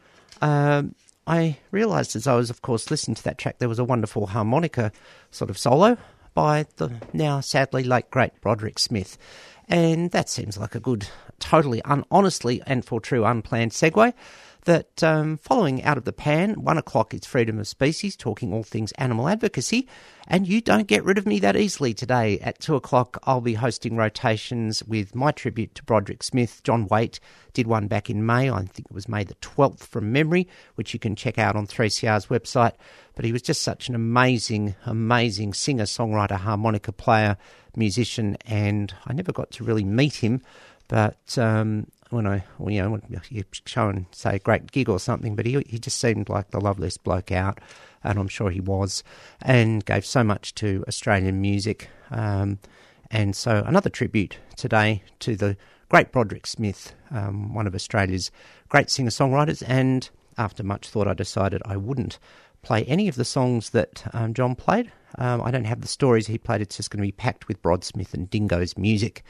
um, 0.42 0.96
I 1.32 1.60
realised 1.72 2.18
as 2.18 2.28
I 2.28 2.36
was, 2.36 2.50
of 2.50 2.62
course, 2.62 2.92
listening 2.92 3.16
to 3.16 3.24
that 3.24 3.38
track, 3.38 3.60
there 3.60 3.70
was 3.70 3.80
a 3.80 3.86
wonderful 3.86 4.28
harmonica 4.28 4.92
sort 5.32 5.50
of 5.50 5.58
solo 5.58 5.98
by 6.34 6.66
the 6.76 6.92
now 7.14 7.40
sadly 7.40 7.86
late 7.86 8.12
great 8.12 8.42
Broderick 8.42 8.78
Smith. 8.78 9.18
And 9.70 10.12
that 10.12 10.28
seems 10.28 10.58
like 10.58 10.76
a 10.76 10.82
good, 10.82 11.08
totally 11.40 11.82
un- 11.84 12.04
honestly 12.12 12.62
and 12.68 12.84
for 12.84 13.00
true 13.00 13.24
unplanned 13.24 13.72
segue. 13.72 14.14
That 14.66 15.02
um, 15.02 15.38
following 15.38 15.84
out 15.84 15.98
of 15.98 16.06
the 16.06 16.14
pan, 16.14 16.64
one 16.64 16.78
o'clock 16.78 17.16
is 17.16 17.26
freedom 17.26 17.58
of 17.58 17.68
species, 17.68 18.16
talking 18.16 18.54
all 18.54 18.62
things 18.62 18.92
animal 18.94 19.28
advocacy, 19.28 19.88
and 20.28 20.48
you 20.48 20.62
don't 20.62 20.86
get 20.86 21.04
rid 21.04 21.18
of 21.18 21.26
me 21.26 21.40
that 21.40 21.56
easily 21.56 21.96
today. 21.96 22.38
At 22.40 22.60
two 22.60 22.76
o'clock, 22.76 23.18
I'll 23.24 23.42
be 23.42 23.56
hosting 23.56 23.96
rotations 23.96 24.84
with 24.84 25.16
my 25.16 25.32
tribute 25.32 25.74
to 25.76 25.84
Broderick 25.84 26.22
Smith. 26.22 26.62
John 26.64 26.88
Waite 26.88 27.20
did 27.54 27.66
one 27.66 27.88
back 27.88 28.08
in 28.12 28.24
May, 28.24 28.52
I 28.52 28.60
think 28.66 28.86
it 28.88 28.94
was 28.94 29.10
May 29.10 29.24
the 29.24 29.34
12th 29.36 29.80
from 29.80 30.12
memory, 30.12 30.48
which 30.76 30.94
you 30.94 31.00
can 31.00 31.16
check 31.16 31.40
out 31.40 31.56
on 31.56 31.66
3CR's 31.66 32.28
website. 32.28 32.74
But 33.16 33.26
he 33.26 33.32
was 33.32 33.42
just 33.42 33.64
such 33.64 33.90
an 33.90 33.96
amazing, 33.96 34.76
amazing 34.86 35.56
singer, 35.56 35.86
songwriter, 35.86 36.38
harmonica 36.38 36.92
player, 36.92 37.36
musician, 37.76 38.38
and 38.46 38.94
I 39.08 39.14
never 39.14 39.32
got 39.32 39.50
to 39.52 39.64
really 39.64 39.84
meet 39.84 40.16
him, 40.16 40.42
but 40.88 41.36
um, 41.40 41.88
when 42.12 42.28
I, 42.28 42.44
well, 42.58 42.72
you 42.72 42.82
know, 42.82 42.92
when 42.92 43.02
you 43.30 43.44
show 43.66 43.90
and 43.90 44.06
say 44.12 44.36
a 44.36 44.40
great 44.40 44.72
gig 44.72 44.90
or 44.90 45.00
something, 45.00 45.36
but 45.36 45.46
he 45.46 45.64
he 45.68 45.80
just 45.80 45.98
seemed 45.98 46.30
like 46.30 46.52
the 46.52 46.60
loveliest 46.60 47.04
bloke 47.04 47.32
out, 47.32 47.60
and 48.04 48.20
I'm 48.20 48.28
sure 48.28 48.50
he 48.50 48.62
was, 48.62 49.04
and 49.42 49.84
gave 49.86 50.06
so 50.06 50.24
much 50.24 50.54
to 50.56 50.84
Australian 50.88 51.42
music. 51.42 51.90
Um, 52.10 52.60
and 53.10 53.36
so 53.36 53.64
another 53.66 53.90
tribute 53.90 54.38
today 54.56 55.04
to 55.20 55.36
the 55.36 55.58
great 55.90 56.12
Broderick 56.12 56.48
Smith, 56.48 56.94
um, 57.12 57.54
one 57.54 57.68
of 57.68 57.76
Australia's 57.76 58.32
great 58.70 58.90
singer 58.90 59.10
songwriters. 59.10 59.62
And 59.68 60.10
after 60.38 60.64
much 60.64 60.90
thought, 60.90 61.08
I 61.08 61.14
decided 61.14 61.62
I 61.66 61.76
wouldn't 61.76 62.18
play 62.62 62.84
any 62.86 63.10
of 63.10 63.16
the 63.16 63.26
songs 63.26 63.72
that 63.72 64.04
um, 64.14 64.34
John 64.34 64.56
played. 64.56 64.92
Um, 65.18 65.42
I 65.42 65.52
don't 65.52 65.66
have 65.66 65.82
the 65.82 65.88
stories 65.88 66.28
he 66.28 66.38
played. 66.38 66.62
It's 66.62 66.78
just 66.78 66.90
going 66.90 67.00
to 67.00 67.08
be 67.08 67.12
packed 67.12 67.50
with 67.50 67.62
Brod 67.62 67.84
Smith 67.84 68.14
and 68.14 68.30
Dingoes 68.30 68.78
music. 68.78 69.24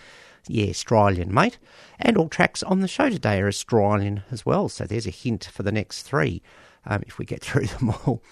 Yeah, 0.48 0.68
Australian, 0.68 1.34
mate. 1.34 1.58
And 2.00 2.18
all 2.18 2.30
tracks 2.30 2.64
on 2.64 2.82
the 2.82 2.88
show 2.88 3.10
today 3.10 3.40
are 3.40 3.48
Australian 3.48 4.24
as 4.32 4.46
well. 4.46 4.70
So 4.70 4.86
there's 4.86 5.08
a 5.08 5.12
hint 5.12 5.46
for 5.46 5.64
the 5.64 5.72
next 5.72 6.04
three 6.04 6.42
um, 6.86 7.04
if 7.06 7.18
we 7.18 7.26
get 7.26 7.42
through 7.44 7.68
them 7.68 7.90
all. 7.90 8.24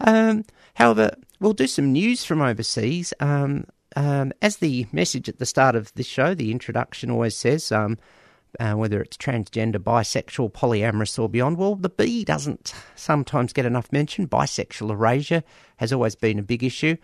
Um, 0.00 0.44
however, 0.74 1.12
we'll 1.38 1.52
do 1.52 1.66
some 1.66 1.92
news 1.92 2.24
from 2.24 2.40
overseas. 2.40 3.12
Um, 3.20 3.64
um, 3.96 4.32
as 4.40 4.58
the 4.58 4.86
message 4.92 5.28
at 5.28 5.38
the 5.38 5.46
start 5.46 5.74
of 5.74 5.92
this 5.94 6.06
show, 6.06 6.34
the 6.34 6.50
introduction 6.50 7.10
always 7.10 7.36
says, 7.36 7.70
um, 7.72 7.98
uh, 8.58 8.72
whether 8.74 9.00
it's 9.00 9.16
transgender, 9.16 9.76
bisexual, 9.76 10.52
polyamorous, 10.52 11.18
or 11.18 11.28
beyond. 11.28 11.56
Well, 11.56 11.76
the 11.76 11.88
B 11.88 12.24
doesn't 12.24 12.72
sometimes 12.94 13.52
get 13.52 13.66
enough 13.66 13.92
mention. 13.92 14.28
Bisexual 14.28 14.90
erasure 14.90 15.42
has 15.76 15.92
always 15.92 16.14
been 16.14 16.38
a 16.38 16.42
big 16.42 16.64
issue. 16.64 16.96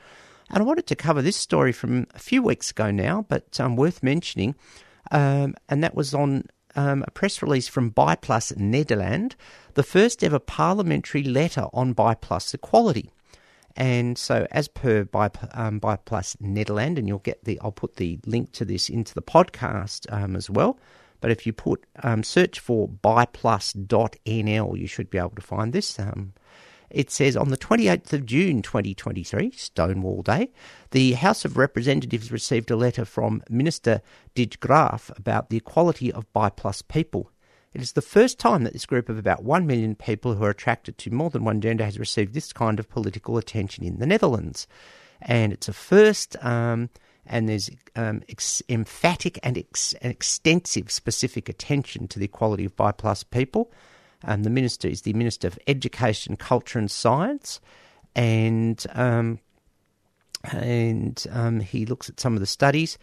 And 0.51 0.63
I 0.63 0.67
wanted 0.67 0.87
to 0.87 0.97
cover 0.97 1.23
this 1.23 1.37
story 1.37 1.73
from 1.73 2.07
a 2.15 2.19
few 2.19 2.43
weeks 2.43 2.71
ago 2.71 2.91
now, 2.91 3.27
but 3.29 3.59
um, 3.61 3.77
worth 3.77 4.03
mentioning. 4.03 4.55
Um, 5.11 5.55
and 5.69 5.83
that 5.83 5.95
was 5.95 6.15
on 6.15 6.45
um, 6.77 7.05
a 7.07 7.11
press 7.11 7.43
release 7.43 7.69
from 7.69 7.91
BIPLUS 7.91 8.53
Nederland, 8.53 9.35
the 9.75 9.83
first 9.83 10.23
ever 10.23 10.39
parliamentary 10.39 11.23
letter 11.25 11.67
on 11.73 11.95
BIPLUS 11.95 12.55
equality. 12.55 13.11
And 13.75 14.17
so, 14.17 14.47
as 14.51 14.69
per 14.69 15.05
by 15.05 15.31
um, 15.53 15.81
BIPLUS 15.81 16.37
Nederland, 16.37 16.99
and 16.99 17.09
you'll 17.09 17.19
get 17.19 17.45
the, 17.45 17.61
I'll 17.61 17.73
put 17.73 17.97
the 17.97 18.19
link 18.25 18.53
to 18.53 18.65
this 18.65 18.89
into 18.89 19.15
the 19.15 19.23
podcast 19.23 20.11
um, 20.13 20.37
as 20.37 20.49
well. 20.49 20.79
But 21.21 21.31
if 21.31 21.47
you 21.47 21.53
put 21.53 21.85
um, 22.03 22.23
search 22.23 22.61
for 22.61 22.89
biplus.nl, 22.89 24.79
you 24.79 24.87
should 24.87 25.11
be 25.11 25.19
able 25.19 25.31
to 25.31 25.43
find 25.43 25.73
this. 25.73 25.99
Um, 25.99 26.33
it 26.91 27.11
says 27.11 27.37
on 27.37 27.49
the 27.49 27.57
28th 27.57 28.13
of 28.13 28.27
June 28.27 28.63
2023, 28.63 29.51
Stonewall 29.53 30.23
Day, 30.23 30.51
the 30.91 31.13
House 31.13 31.45
of 31.45 31.57
Representatives 31.57 32.33
received 32.33 32.71
a 32.71 32.77
letter 32.77 33.05
from 33.05 33.43
Minister 33.49 34.01
Graaf 34.61 35.11
about 35.17 35.51
the 35.51 35.57
equality 35.57 36.13
of 36.13 36.33
bi 36.33 36.49
plus 36.51 36.83
people. 36.83 37.31
It 37.77 37.83
is 37.83 37.93
the 37.93 38.03
first 38.03 38.39
time 38.39 38.65
that 38.65 38.73
this 38.73 38.87
group 38.87 39.09
of 39.09 39.19
about 39.19 39.45
1 39.45 39.67
million 39.67 39.95
people 39.95 40.35
who 40.35 40.45
are 40.45 40.51
attracted 40.51 40.97
to 40.99 41.11
more 41.11 41.29
than 41.29 41.45
one 41.45 41.61
gender 41.61 41.85
has 41.85 41.99
received 41.99 42.33
this 42.33 42.53
kind 42.53 42.79
of 42.79 42.89
political 42.89 43.37
attention 43.37 43.85
in 43.85 43.99
the 43.99 44.07
Netherlands. 44.07 44.67
And 45.21 45.53
it's 45.53 45.69
a 45.69 45.75
first, 45.75 46.43
um, 46.43 46.89
and 47.27 47.49
there's 47.49 47.69
um, 47.95 48.23
ex- 48.31 48.63
emphatic 48.69 49.39
and, 49.43 49.59
ex- 49.59 49.95
and 50.01 50.11
extensive 50.11 50.91
specific 50.91 51.51
attention 51.51 52.09
to 52.09 52.19
the 52.19 52.25
equality 52.25 52.65
of 52.65 52.77
bi 52.77 52.93
plus 52.93 53.23
people. 53.25 53.71
Um, 54.25 54.43
the 54.43 54.51
minister 54.51 54.89
is 54.89 55.03
the 55.03 55.13
Minister 55.13 55.49
of 55.49 55.59
Education, 55.67 56.37
Culture 56.37 56.79
and 56.79 56.91
Science, 56.91 57.61
and 58.15 58.85
um, 58.95 59.39
and 60.45 61.25
um, 61.31 61.61
he 61.61 61.87
looks 61.87 62.09
at 62.09 62.21
some 62.21 62.35
of 62.35 62.41
the 62.41 62.47
studies. 62.47 62.99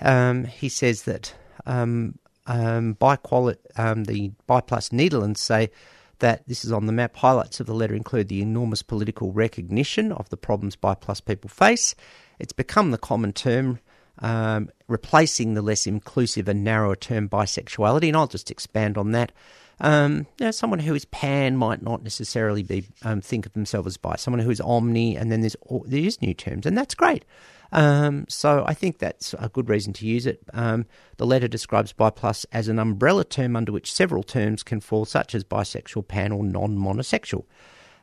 Um, 0.00 0.44
he 0.44 0.68
says 0.68 1.02
that 1.04 1.34
um, 1.64 2.18
um, 2.46 2.94
Biquali- 2.96 3.56
um, 3.76 4.04
the 4.04 4.32
BIPLUS 4.48 4.92
Netherlands 4.92 5.40
say 5.40 5.70
that 6.18 6.46
this 6.46 6.64
is 6.64 6.72
on 6.72 6.86
the 6.86 6.92
map. 6.92 7.16
Highlights 7.16 7.60
of 7.60 7.66
the 7.66 7.74
letter 7.74 7.94
include 7.94 8.28
the 8.28 8.42
enormous 8.42 8.82
political 8.82 9.32
recognition 9.32 10.12
of 10.12 10.28
the 10.30 10.36
problems 10.36 10.76
BIPLUS 10.76 11.24
people 11.24 11.48
face. 11.48 11.94
It's 12.38 12.52
become 12.52 12.90
the 12.90 12.98
common 12.98 13.32
term, 13.32 13.80
um, 14.18 14.70
replacing 14.88 15.54
the 15.54 15.62
less 15.62 15.86
inclusive 15.86 16.48
and 16.48 16.64
narrower 16.64 16.96
term 16.96 17.28
bisexuality, 17.28 18.08
and 18.08 18.16
I'll 18.16 18.26
just 18.26 18.50
expand 18.50 18.96
on 18.96 19.12
that. 19.12 19.32
Um, 19.80 20.26
you 20.38 20.46
know, 20.46 20.50
someone 20.50 20.78
who 20.78 20.94
is 20.94 21.04
pan 21.06 21.56
might 21.56 21.82
not 21.82 22.02
necessarily 22.02 22.62
be 22.62 22.86
um, 23.02 23.20
think 23.20 23.44
of 23.44 23.52
themselves 23.52 23.88
as 23.88 23.96
bi. 23.96 24.16
Someone 24.16 24.40
who 24.40 24.50
is 24.50 24.60
omni, 24.60 25.16
and 25.16 25.30
then 25.30 25.40
there's 25.40 25.56
there 25.84 26.00
is 26.00 26.22
new 26.22 26.34
terms, 26.34 26.64
and 26.64 26.76
that's 26.76 26.94
great. 26.94 27.24
Um, 27.72 28.24
so 28.28 28.64
I 28.66 28.74
think 28.74 28.98
that's 28.98 29.34
a 29.38 29.48
good 29.48 29.68
reason 29.68 29.92
to 29.94 30.06
use 30.06 30.24
it. 30.24 30.42
Um, 30.54 30.86
the 31.18 31.26
letter 31.26 31.48
describes 31.48 31.92
bi 31.92 32.10
plus 32.10 32.46
as 32.52 32.68
an 32.68 32.78
umbrella 32.78 33.24
term 33.24 33.56
under 33.56 33.72
which 33.72 33.92
several 33.92 34.22
terms 34.22 34.62
can 34.62 34.80
fall, 34.80 35.04
such 35.04 35.34
as 35.34 35.44
bisexual, 35.44 36.08
pan, 36.08 36.32
or 36.32 36.44
non-monosexual. 36.44 37.44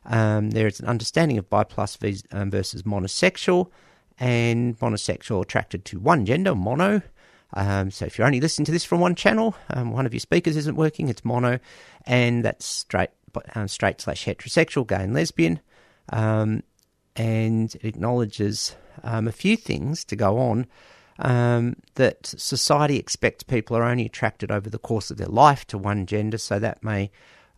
Um, 0.05 0.51
there 0.51 0.67
is 0.67 0.79
an 0.79 0.87
understanding 0.87 1.37
of 1.37 1.49
bi 1.49 1.63
plus 1.63 1.95
versus 1.95 2.83
monosexual, 2.83 3.71
and 4.19 4.77
monosexual 4.79 5.41
attracted 5.41 5.85
to 5.85 5.99
one 5.99 6.25
gender, 6.25 6.53
mono, 6.53 7.01
um, 7.53 7.91
so 7.91 8.05
if 8.05 8.17
you're 8.17 8.27
only 8.27 8.41
listening 8.41 8.65
to 8.65 8.71
this 8.71 8.83
from 8.83 8.99
one 8.99 9.15
channel, 9.15 9.55
um, 9.69 9.91
one 9.91 10.05
of 10.05 10.13
your 10.13 10.19
speakers 10.19 10.57
isn't 10.57 10.75
working, 10.75 11.09
it's 11.09 11.23
mono, 11.23 11.59
and 12.05 12.43
that's 12.43 12.65
straight, 12.65 13.09
um, 13.55 13.67
straight 13.67 14.01
slash 14.01 14.25
heterosexual, 14.25 14.87
gay 14.87 15.03
and 15.03 15.13
lesbian. 15.13 15.59
Um, 16.09 16.63
and 17.15 17.73
it 17.75 17.85
acknowledges 17.85 18.75
um, 19.03 19.27
a 19.27 19.31
few 19.31 19.55
things 19.55 20.03
to 20.05 20.15
go 20.15 20.39
on 20.39 20.67
um, 21.19 21.75
that 21.95 22.25
society 22.25 22.97
expects 22.97 23.43
people 23.43 23.77
are 23.77 23.83
only 23.83 24.05
attracted 24.05 24.51
over 24.51 24.69
the 24.69 24.79
course 24.79 25.11
of 25.11 25.17
their 25.17 25.27
life 25.27 25.65
to 25.67 25.77
one 25.77 26.05
gender, 26.05 26.37
so 26.37 26.59
that 26.59 26.83
may 26.83 27.11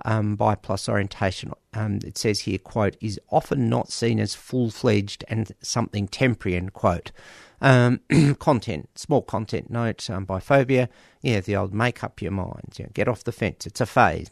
um, 0.04 0.36
BIPLUS 0.36 0.90
orientation, 0.90 1.54
um, 1.74 2.00
it 2.06 2.18
says 2.18 2.42
here, 2.42 2.58
quote, 2.58 2.98
is 3.00 3.20
often 3.30 3.70
not 3.70 3.92
seen 3.92 4.20
as 4.20 4.36
full 4.36 4.70
fledged 4.70 5.24
and 5.30 5.54
something 5.62 6.08
temporary, 6.08 6.58
end 6.58 6.74
quote. 6.74 7.12
Um, 7.62 8.02
content, 8.40 8.90
small 8.96 9.22
content 9.22 9.70
note, 9.70 10.10
um, 10.10 10.26
biphobia, 10.26 10.90
yeah, 11.22 11.40
the 11.40 11.56
old 11.56 11.74
make 11.74 12.04
up 12.04 12.22
your 12.22 12.32
mind, 12.32 12.78
get 12.94 13.08
off 13.08 13.24
the 13.24 13.32
fence, 13.32 13.66
it's 13.66 13.82
a 13.82 13.86
phase. 13.86 14.30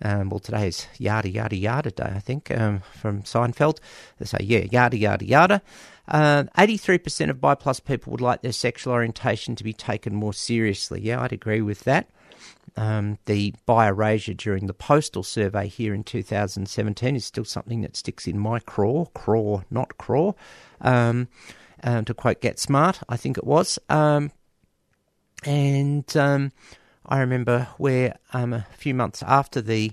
Um, 0.00 0.28
well, 0.28 0.38
today 0.38 0.68
is 0.68 0.86
yada 0.98 1.28
yada 1.28 1.56
yada 1.56 1.90
day, 1.90 2.12
I 2.14 2.20
think, 2.20 2.50
um, 2.56 2.82
from 3.00 3.22
Seinfeld. 3.22 3.78
They 4.18 4.26
say, 4.26 4.38
yeah, 4.42 4.64
yada 4.70 4.96
yada 4.96 5.24
yada. 5.24 5.62
Uh, 6.06 6.44
83% 6.56 7.30
of 7.30 7.40
bi 7.40 7.54
plus 7.54 7.80
people 7.80 8.12
would 8.12 8.20
like 8.20 8.42
their 8.42 8.52
sexual 8.52 8.92
orientation 8.92 9.56
to 9.56 9.64
be 9.64 9.72
taken 9.72 10.14
more 10.14 10.32
seriously. 10.32 11.00
Yeah, 11.02 11.20
I'd 11.20 11.32
agree 11.32 11.60
with 11.60 11.80
that. 11.80 12.08
Um, 12.76 13.18
the 13.26 13.54
bi 13.66 13.88
erasure 13.88 14.34
during 14.34 14.66
the 14.66 14.74
postal 14.74 15.22
survey 15.22 15.68
here 15.68 15.94
in 15.94 16.04
2017 16.04 17.16
is 17.16 17.24
still 17.24 17.44
something 17.44 17.80
that 17.82 17.96
sticks 17.96 18.26
in 18.26 18.38
my 18.38 18.60
craw, 18.60 19.06
craw, 19.06 19.62
not 19.70 19.96
craw. 19.98 20.32
Um, 20.80 21.28
um, 21.82 22.04
to 22.06 22.14
quote 22.14 22.40
Get 22.40 22.58
Smart, 22.58 23.00
I 23.08 23.16
think 23.16 23.38
it 23.38 23.44
was. 23.44 23.78
Um, 23.88 24.32
and 25.44 26.16
um, 26.16 26.52
I 27.06 27.20
remember 27.20 27.68
where 27.78 28.16
um, 28.32 28.52
a 28.52 28.66
few 28.76 28.94
months 28.94 29.22
after 29.22 29.60
the 29.60 29.92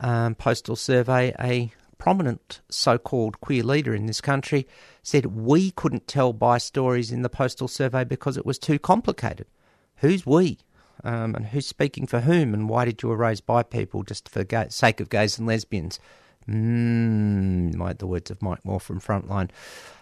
postal 0.00 0.76
survey, 0.76 1.34
a 1.38 1.72
prominent 1.98 2.60
so 2.68 2.98
called 2.98 3.40
queer 3.40 3.62
leader 3.62 3.94
in 3.94 4.06
this 4.06 4.20
country 4.20 4.66
said 5.02 5.26
we 5.26 5.70
couldn't 5.72 6.06
tell 6.06 6.32
bi 6.32 6.58
stories 6.58 7.10
in 7.10 7.22
the 7.22 7.28
postal 7.28 7.68
survey 7.68 8.04
because 8.04 8.36
it 8.36 8.46
was 8.46 8.58
too 8.58 8.78
complicated. 8.78 9.46
Who's 9.96 10.26
we? 10.26 10.58
Um, 11.06 11.36
and 11.36 11.46
who's 11.46 11.66
speaking 11.66 12.06
for 12.06 12.20
whom, 12.20 12.52
and 12.52 12.68
why 12.68 12.84
did 12.84 13.00
you 13.00 13.12
erase 13.12 13.40
bi 13.40 13.62
people 13.62 14.02
just 14.02 14.28
for 14.28 14.42
gay, 14.42 14.66
sake 14.70 15.00
of 15.00 15.08
gays 15.08 15.38
and 15.38 15.46
lesbians? 15.46 16.00
Mm, 16.48 17.98
the 17.98 18.06
words 18.08 18.30
of 18.30 18.42
Mike 18.42 18.64
Moore 18.64 18.80
from 18.80 19.00
Frontline. 19.00 19.50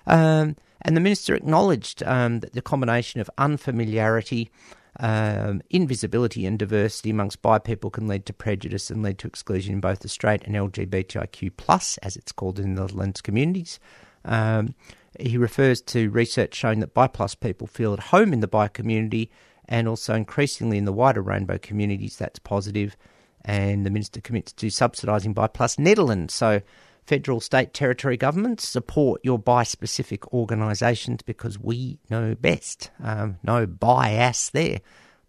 Um, 0.06 0.56
and 0.80 0.96
the 0.96 1.00
minister 1.00 1.34
acknowledged 1.34 2.02
um, 2.04 2.40
that 2.40 2.54
the 2.54 2.62
combination 2.62 3.20
of 3.20 3.30
unfamiliarity, 3.36 4.50
um, 4.98 5.60
invisibility, 5.68 6.46
and 6.46 6.58
diversity 6.58 7.10
amongst 7.10 7.42
bi 7.42 7.58
people 7.58 7.90
can 7.90 8.08
lead 8.08 8.24
to 8.24 8.32
prejudice 8.32 8.90
and 8.90 9.02
lead 9.02 9.18
to 9.18 9.26
exclusion 9.26 9.74
in 9.74 9.80
both 9.80 10.00
the 10.00 10.08
straight 10.08 10.42
and 10.44 10.54
LGBTIQ 10.54 11.52
plus, 11.58 11.98
as 11.98 12.16
it's 12.16 12.32
called 12.32 12.58
in 12.58 12.74
the 12.74 12.80
Netherlands 12.80 13.20
communities. 13.20 13.78
Um, 14.24 14.74
he 15.20 15.36
refers 15.36 15.82
to 15.82 16.08
research 16.08 16.54
showing 16.54 16.80
that 16.80 16.94
bi 16.94 17.08
plus 17.08 17.34
people 17.34 17.66
feel 17.66 17.92
at 17.92 18.00
home 18.00 18.32
in 18.32 18.40
the 18.40 18.48
bi 18.48 18.68
community 18.68 19.30
and 19.68 19.88
also 19.88 20.14
increasingly 20.14 20.78
in 20.78 20.84
the 20.84 20.92
wider 20.92 21.22
rainbow 21.22 21.58
communities, 21.58 22.16
that's 22.16 22.38
positive. 22.38 22.96
And 23.44 23.84
the 23.84 23.90
minister 23.90 24.20
commits 24.20 24.52
to 24.54 24.66
subsidising 24.66 25.34
BIPLUS 25.34 25.78
Netherlands. 25.78 26.32
So, 26.32 26.62
federal, 27.04 27.40
state, 27.40 27.74
territory 27.74 28.16
governments 28.16 28.66
support 28.66 29.20
your 29.22 29.38
bi 29.38 29.62
specific 29.64 30.32
organisations 30.32 31.22
because 31.22 31.58
we 31.58 31.98
know 32.08 32.34
best. 32.34 32.90
Um, 33.02 33.36
no 33.42 33.66
bias 33.66 34.50
there. 34.50 34.80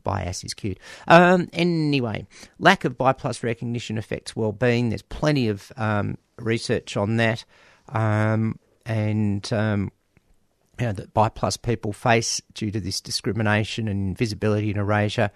Bias 0.05 0.43
is 0.43 0.53
cute. 0.53 0.79
Um, 1.07 1.49
anyway, 1.51 2.27
lack 2.59 2.85
of 2.85 2.97
BIPLUS 2.97 3.43
recognition 3.43 3.97
affects 3.97 4.35
well-being. 4.35 4.89
There's 4.89 5.01
plenty 5.01 5.49
of 5.49 5.71
um, 5.75 6.17
research 6.37 6.95
on 6.95 7.17
that, 7.17 7.43
um, 7.89 8.57
and 8.85 9.51
um, 9.51 9.91
you 10.79 10.87
know, 10.87 10.93
that 10.93 11.61
people 11.61 11.93
face 11.93 12.41
due 12.53 12.71
to 12.71 12.79
this 12.79 13.01
discrimination 13.01 13.87
and 13.87 14.09
invisibility 14.09 14.69
and 14.71 14.79
erasure. 14.79 15.31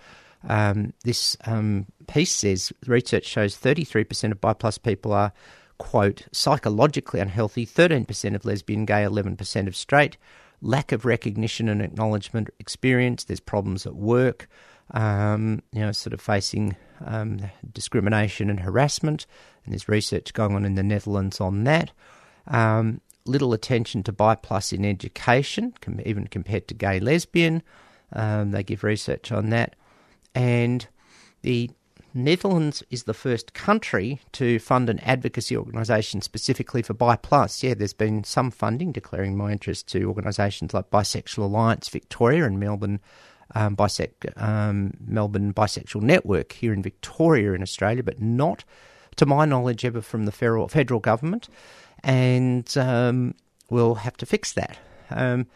Um, 0.48 0.94
this 1.04 1.36
um, 1.46 1.88
piece 2.08 2.32
says 2.32 2.72
research 2.88 3.26
shows 3.26 3.58
33% 3.58 4.32
of 4.32 4.42
BIPLUS 4.42 4.82
people 4.82 5.12
are, 5.14 5.34
quote, 5.78 6.28
psychologically 6.32 7.20
unhealthy, 7.20 7.66
13% 7.66 8.36
of 8.36 8.46
lesbian, 8.46 8.86
gay, 8.86 9.04
11% 9.04 9.68
of 9.68 9.76
straight, 9.76 10.18
lack 10.62 10.92
of 10.92 11.06
recognition 11.06 11.70
and 11.70 11.82
acknowledgement 11.82 12.50
experience, 12.60 13.24
there's 13.24 13.40
problems 13.40 13.86
at 13.86 13.96
work, 13.96 14.50
um, 14.92 15.62
you 15.72 15.82
know, 15.82 15.92
sort 15.92 16.14
of 16.14 16.22
facing 16.22 16.76
um, 17.06 17.40
discrimination 17.72 18.50
and 18.50 18.62
harassment, 18.62 19.26
and 19.64 19.74
there's 19.74 19.88
research 19.88 20.34
going 20.34 20.56
on 20.56 20.66
in 20.66 20.76
the 20.76 20.84
Netherlands 20.84 21.40
on 21.40 21.64
that. 21.66 21.92
Um, 22.48 23.02
little 23.30 23.54
attention 23.54 24.04
to 24.04 24.12
bi 24.12 24.36
plus 24.36 24.74
in 24.74 24.86
education, 24.86 25.74
even 26.06 26.28
compared 26.28 26.68
to 26.68 26.74
gay 26.74 27.00
lesbian. 27.00 27.64
Um, 28.14 28.52
they 28.52 28.64
give 28.64 28.84
research 28.84 29.32
on 29.32 29.50
that. 29.50 29.76
And 30.36 30.88
the 31.42 31.72
Netherlands 32.14 32.84
is 32.90 33.04
the 33.04 33.14
first 33.14 33.54
country 33.54 34.20
to 34.34 34.60
fund 34.60 34.90
an 34.90 35.00
advocacy 35.00 35.56
organisation 35.56 36.22
specifically 36.22 36.82
for 36.82 36.94
bi 36.94 37.16
plus. 37.16 37.62
Yeah, 37.64 37.76
there's 37.76 37.94
been 37.94 38.24
some 38.24 38.52
funding 38.52 38.92
declaring 38.92 39.38
my 39.38 39.52
interest 39.52 39.88
to 39.90 40.06
organisations 40.06 40.74
like 40.74 40.90
Bisexual 40.90 41.44
Alliance 41.44 41.90
Victoria 41.90 42.46
and 42.46 42.60
Melbourne 42.60 43.00
um, 43.56 43.76
bisect, 43.76 44.26
um, 44.38 44.94
Melbourne 45.06 45.54
Bisexual 45.54 46.02
Network 46.02 46.54
here 46.54 46.74
in 46.74 46.82
Victoria 46.82 47.54
in 47.54 47.62
Australia, 47.62 48.04
but 48.04 48.22
not, 48.22 48.64
to 49.16 49.26
my 49.26 49.46
knowledge, 49.46 49.86
ever 49.86 50.02
from 50.02 50.26
the 50.26 50.32
federal, 50.32 50.68
federal 50.68 51.00
government. 51.00 51.50
And 52.04 52.78
um, 52.78 53.36
we'll 53.70 53.96
have 53.96 54.18
to 54.18 54.26
fix 54.26 54.54
that. 54.54 54.78
Um, 55.10 55.48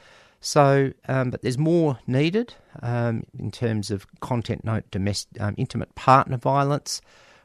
so, 0.42 0.92
um, 1.08 1.30
but 1.30 1.42
there's 1.42 1.58
more 1.58 2.00
needed 2.06 2.54
um, 2.82 3.24
in 3.38 3.52
terms 3.52 3.92
of 3.92 4.06
content 4.20 4.66
note 4.66 4.84
domestic, 4.92 5.42
um, 5.42 5.56
intimate 5.58 5.96
partner 5.96 6.38
violence, 6.38 7.02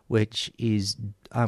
which 0.08 0.50
is 0.58 0.96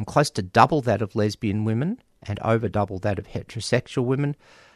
close 0.05 0.29
to 0.31 0.41
double 0.41 0.81
that 0.81 1.01
of 1.01 1.15
lesbian 1.15 1.65
women 1.65 2.01
and 2.23 2.39
over 2.41 2.69
double 2.69 2.99
that 2.99 3.19
of 3.19 3.27
heterosexual 3.27 4.05
women. 4.05 4.35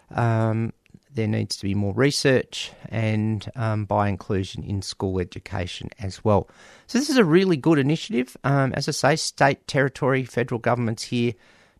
There 0.10 1.28
needs 1.28 1.56
to 1.56 1.64
be 1.64 1.76
more 1.76 1.94
research 1.94 2.74
and 2.90 3.50
by 3.88 4.10
inclusion 4.10 4.64
in 4.64 4.82
school 4.82 5.20
education 5.20 5.92
as 5.98 6.26
well. 6.26 6.50
So, 6.88 7.00
this 7.00 7.10
is 7.10 7.16
a 7.16 7.24
really 7.24 7.56
good 7.56 7.80
initiative. 7.80 8.36
as 8.44 8.90
I 8.90 8.92
say, 8.92 9.16
state, 9.16 9.66
territory, 9.66 10.26
federal 10.26 10.60
governments 10.60 11.04
here 11.04 11.36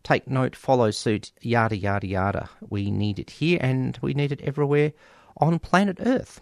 take 0.06 0.28
note, 0.28 0.54
follow 0.54 0.92
suit, 0.92 1.32
yada, 1.40 1.76
yada, 1.76 2.06
yada. 2.06 2.48
We 2.70 2.92
need 2.92 3.18
it 3.18 3.28
here 3.28 3.58
and 3.60 3.98
we 4.00 4.14
need 4.14 4.30
it 4.30 4.40
everywhere 4.40 4.92
on 5.38 5.58
planet 5.58 5.96
Earth. 5.98 6.40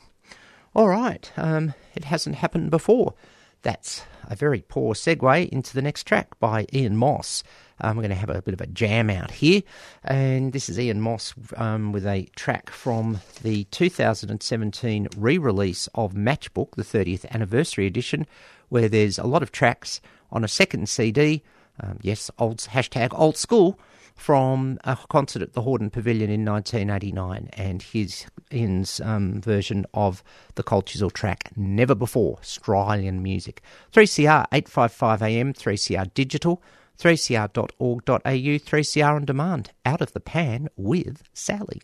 All 0.75 0.89
right, 0.89 1.33
um, 1.39 1.73
it 1.95 2.05
hasn't 2.05 2.37
happened 2.37 2.71
before. 2.71 3.15
That's 3.63 4.03
a 4.29 4.37
very 4.37 4.61
poor 4.61 4.93
segue 4.93 5.49
into 5.49 5.73
the 5.73 5.81
next 5.81 6.05
track 6.05 6.39
by 6.39 6.67
Ian 6.75 6.99
Moss. 6.99 7.43
Um, 7.81 7.97
we're 7.97 8.03
going 8.03 8.11
to 8.11 8.17
have 8.17 8.29
a 8.29 8.43
bit 8.43 8.53
of 8.53 8.61
a 8.61 8.67
jam 8.67 9.09
out 9.09 9.31
here, 9.31 9.63
and 10.05 10.53
this 10.53 10.69
is 10.69 10.79
Ian 10.79 11.01
Moss 11.01 11.33
um, 11.57 11.91
with 11.91 12.05
a 12.07 12.29
track 12.37 12.69
from 12.69 13.21
the 13.43 13.65
2017 13.65 15.09
re 15.17 15.39
release 15.39 15.89
of 15.95 16.13
Matchbook, 16.13 16.73
the 16.73 16.83
30th 16.83 17.25
anniversary 17.31 17.87
edition, 17.87 18.27
where 18.69 18.91
there's 18.91 19.19
a 19.19 19.27
lot 19.27 19.43
of 19.43 19.53
tracks 19.53 20.03
on 20.31 20.45
a 20.45 20.49
second 20.49 20.87
CD 20.91 21.43
um, 21.81 21.99
yes, 22.03 22.31
old 22.39 22.59
hashtag 22.59 23.19
old 23.19 23.37
school 23.37 23.79
from 24.15 24.79
a 24.85 24.97
concert 25.09 25.43
at 25.43 25.55
the 25.55 25.63
Hordern 25.63 25.91
Pavilion 25.91 26.31
in 26.31 26.45
1989, 26.45 27.49
and 27.55 27.83
his 27.83 28.27
Ian's 28.53 29.01
um, 29.01 29.41
version 29.41 29.85
of 29.93 30.23
the 30.55 30.63
Cold 30.63 30.87
Chisel 30.87 31.11
track 31.11 31.51
"Never 31.57 31.95
Before" 31.95 32.39
Australian 32.39 33.23
music. 33.23 33.61
3CR 33.93 34.47
855 34.53 35.23
AM, 35.23 35.53
3CR 35.53 36.15
digital, 36.15 36.63
3cr.org.au, 36.99 38.19
3CR 38.21 39.15
on 39.15 39.25
demand. 39.25 39.73
Out 39.85 40.01
of 40.01 40.13
the 40.13 40.21
pan 40.21 40.69
with 40.77 41.23
Sally. 41.33 41.83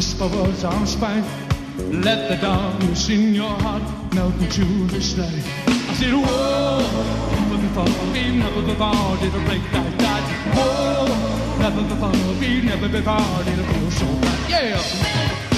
Whisper 0.00 0.28
words 0.28 0.64
of 0.64 0.88
spite. 0.88 1.22
Let 1.92 2.30
the 2.30 2.36
darkness 2.36 3.10
in 3.10 3.34
your 3.34 3.50
heart 3.60 3.82
melt 4.14 4.34
into 4.40 4.64
this 4.86 5.18
light. 5.18 5.44
I 5.66 5.92
said, 5.92 6.14
whoa, 6.14 6.80
never 7.36 7.60
before, 7.60 8.12
we 8.14 8.34
never 8.34 8.62
before 8.62 9.16
did 9.18 9.34
a 9.34 9.44
break 9.44 9.62
like 9.74 9.98
that. 9.98 10.22
Whoa, 10.56 11.04
never 11.58 11.82
before, 11.82 12.40
we 12.40 12.62
never 12.62 12.88
before 12.88 13.44
did 13.44 13.58
a 13.58 13.64
feel 13.74 13.90
so 13.90 14.06
bad. 14.22 14.50
Yeah. 14.50 15.49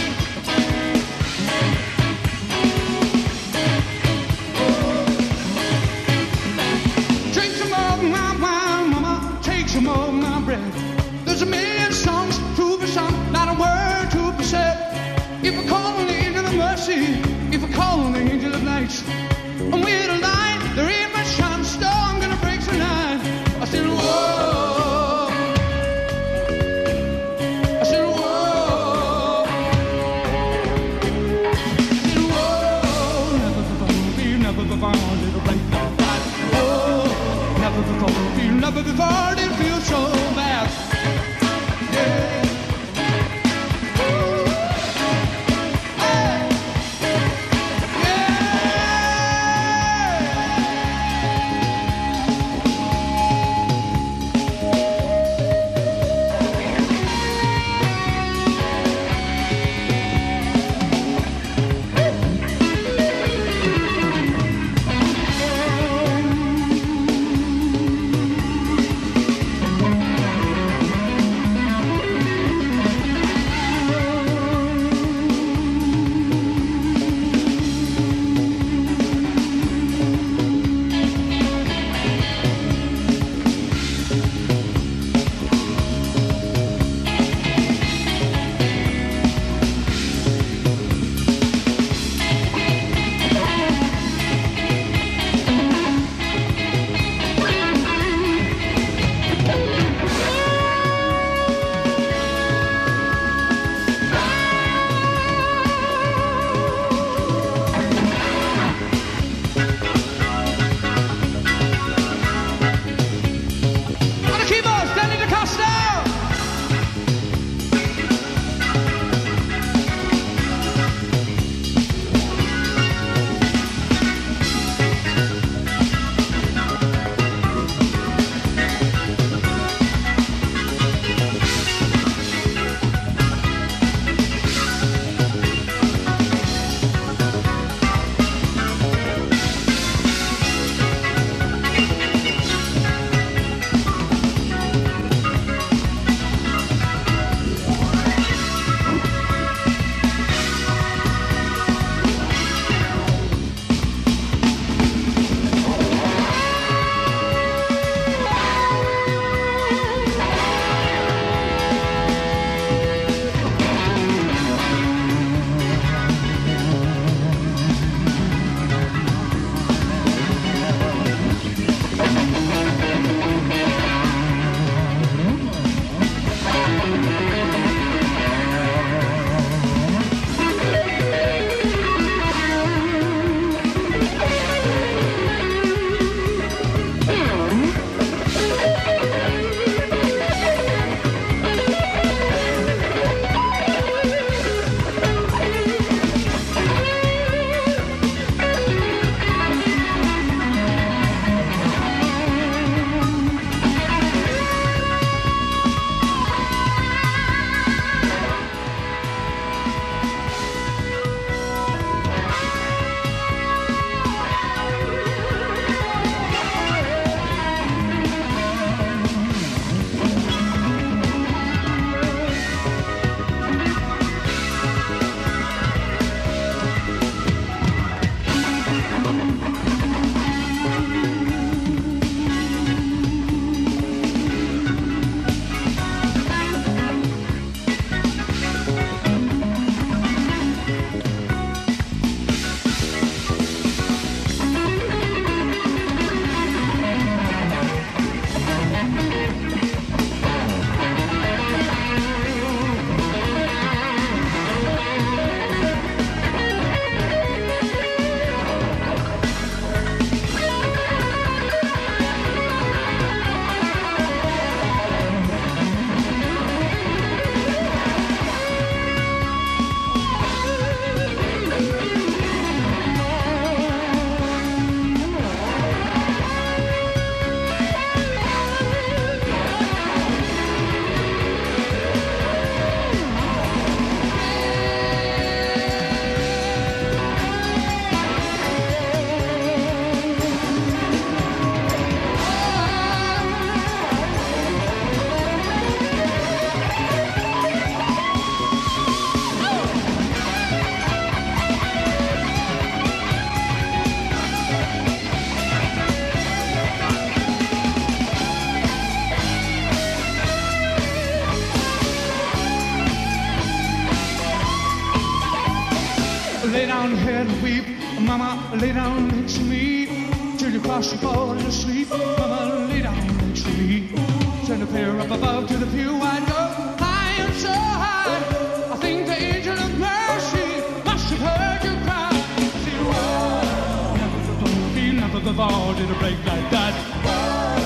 Before 335.73 335.87
did 335.87 335.97
a 335.97 335.99
break 335.99 336.19
like 336.27 336.51
that. 336.51 336.75
Whoa. 337.05 337.59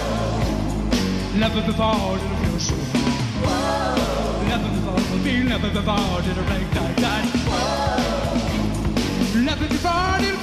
Never 1.38 1.62
before 1.62 2.18
did 2.18 2.30
it 2.32 2.38
feel 2.44 2.58
so 2.60 2.74
Never 4.48 4.68
before, 4.68 5.00
me 5.24 5.42
never 5.42 5.70
before 5.70 6.22
did 6.22 6.38
a 6.38 6.42
break 6.42 6.74
like 6.74 6.96
that. 6.96 7.24
Whoa. 7.48 9.40
Never 9.42 9.68
before 9.68 10.18
did 10.20 10.35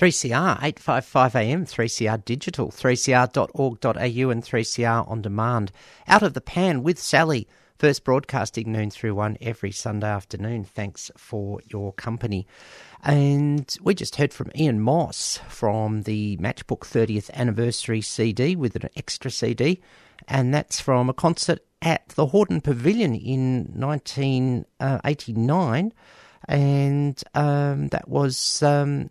3CR, 0.00 0.56
855 0.62 1.36
AM, 1.36 1.66
3CR 1.66 2.24
Digital, 2.24 2.70
3cr.org.au, 2.70 4.30
and 4.30 4.42
3CR 4.42 5.10
On 5.10 5.20
Demand. 5.20 5.70
Out 6.08 6.22
of 6.22 6.32
the 6.32 6.40
Pan 6.40 6.82
with 6.82 6.98
Sally, 6.98 7.46
first 7.78 8.02
broadcasting 8.02 8.72
noon 8.72 8.88
through 8.88 9.14
one 9.14 9.36
every 9.42 9.70
Sunday 9.70 10.08
afternoon. 10.08 10.64
Thanks 10.64 11.10
for 11.18 11.60
your 11.66 11.92
company. 11.92 12.46
And 13.04 13.76
we 13.82 13.94
just 13.94 14.16
heard 14.16 14.32
from 14.32 14.50
Ian 14.56 14.80
Moss 14.80 15.38
from 15.48 16.04
the 16.04 16.38
Matchbook 16.38 16.80
30th 16.80 17.28
Anniversary 17.34 18.00
CD 18.00 18.56
with 18.56 18.76
an 18.76 18.88
extra 18.96 19.30
CD, 19.30 19.82
and 20.26 20.54
that's 20.54 20.80
from 20.80 21.10
a 21.10 21.14
concert 21.14 21.58
at 21.82 22.08
the 22.08 22.28
Hordern 22.28 22.64
Pavilion 22.64 23.14
in 23.14 23.66
1989. 23.74 25.86
Uh, 25.86 25.90
and 26.48 27.22
um, 27.34 27.88
that 27.88 28.08
was 28.08 28.62
um, 28.62 29.10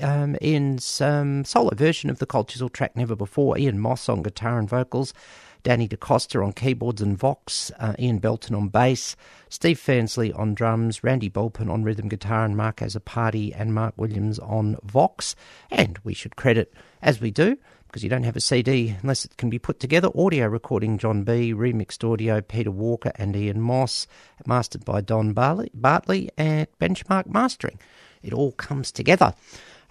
um, 0.00 0.36
Ian's 0.42 0.84
solo 0.84 1.74
version 1.74 2.10
of 2.10 2.18
the 2.18 2.26
Cold 2.26 2.48
Chisel 2.48 2.68
track 2.68 2.96
Never 2.96 3.16
Before. 3.16 3.58
Ian 3.58 3.78
Moss 3.78 4.08
on 4.08 4.22
guitar 4.22 4.58
and 4.58 4.68
vocals, 4.68 5.14
Danny 5.62 5.88
DaCosta 5.88 6.42
on 6.42 6.52
keyboards 6.52 7.02
and 7.02 7.18
vox, 7.18 7.70
uh, 7.78 7.94
Ian 7.98 8.18
Belton 8.18 8.54
on 8.54 8.68
bass, 8.68 9.16
Steve 9.48 9.78
Fernsley 9.78 10.36
on 10.38 10.54
drums, 10.54 11.02
Randy 11.02 11.28
Bulpin 11.28 11.70
on 11.70 11.84
rhythm 11.84 12.08
guitar, 12.08 12.44
and 12.44 12.56
Mark 12.56 12.76
Azzopardi 12.76 13.52
and 13.58 13.74
Mark 13.74 13.94
Williams 13.96 14.38
on 14.38 14.76
vox. 14.82 15.34
And 15.70 15.98
we 16.04 16.14
should 16.14 16.36
credit, 16.36 16.72
as 17.02 17.20
we 17.20 17.30
do, 17.30 17.56
because 17.86 18.04
you 18.04 18.10
don't 18.10 18.24
have 18.24 18.36
a 18.36 18.40
CD 18.40 18.94
unless 19.02 19.24
it 19.24 19.36
can 19.36 19.50
be 19.50 19.58
put 19.58 19.80
together. 19.80 20.10
Audio 20.14 20.46
recording 20.46 20.98
John 20.98 21.24
B, 21.24 21.52
remixed 21.54 22.04
audio 22.08 22.40
Peter 22.40 22.70
Walker 22.70 23.12
and 23.16 23.34
Ian 23.34 23.60
Moss, 23.60 24.06
mastered 24.46 24.84
by 24.84 25.00
Don 25.00 25.32
Barley, 25.32 25.70
Bartley 25.74 26.30
at 26.36 26.78
Benchmark 26.78 27.26
Mastering. 27.26 27.78
It 28.22 28.32
all 28.32 28.52
comes 28.52 28.92
together. 28.92 29.34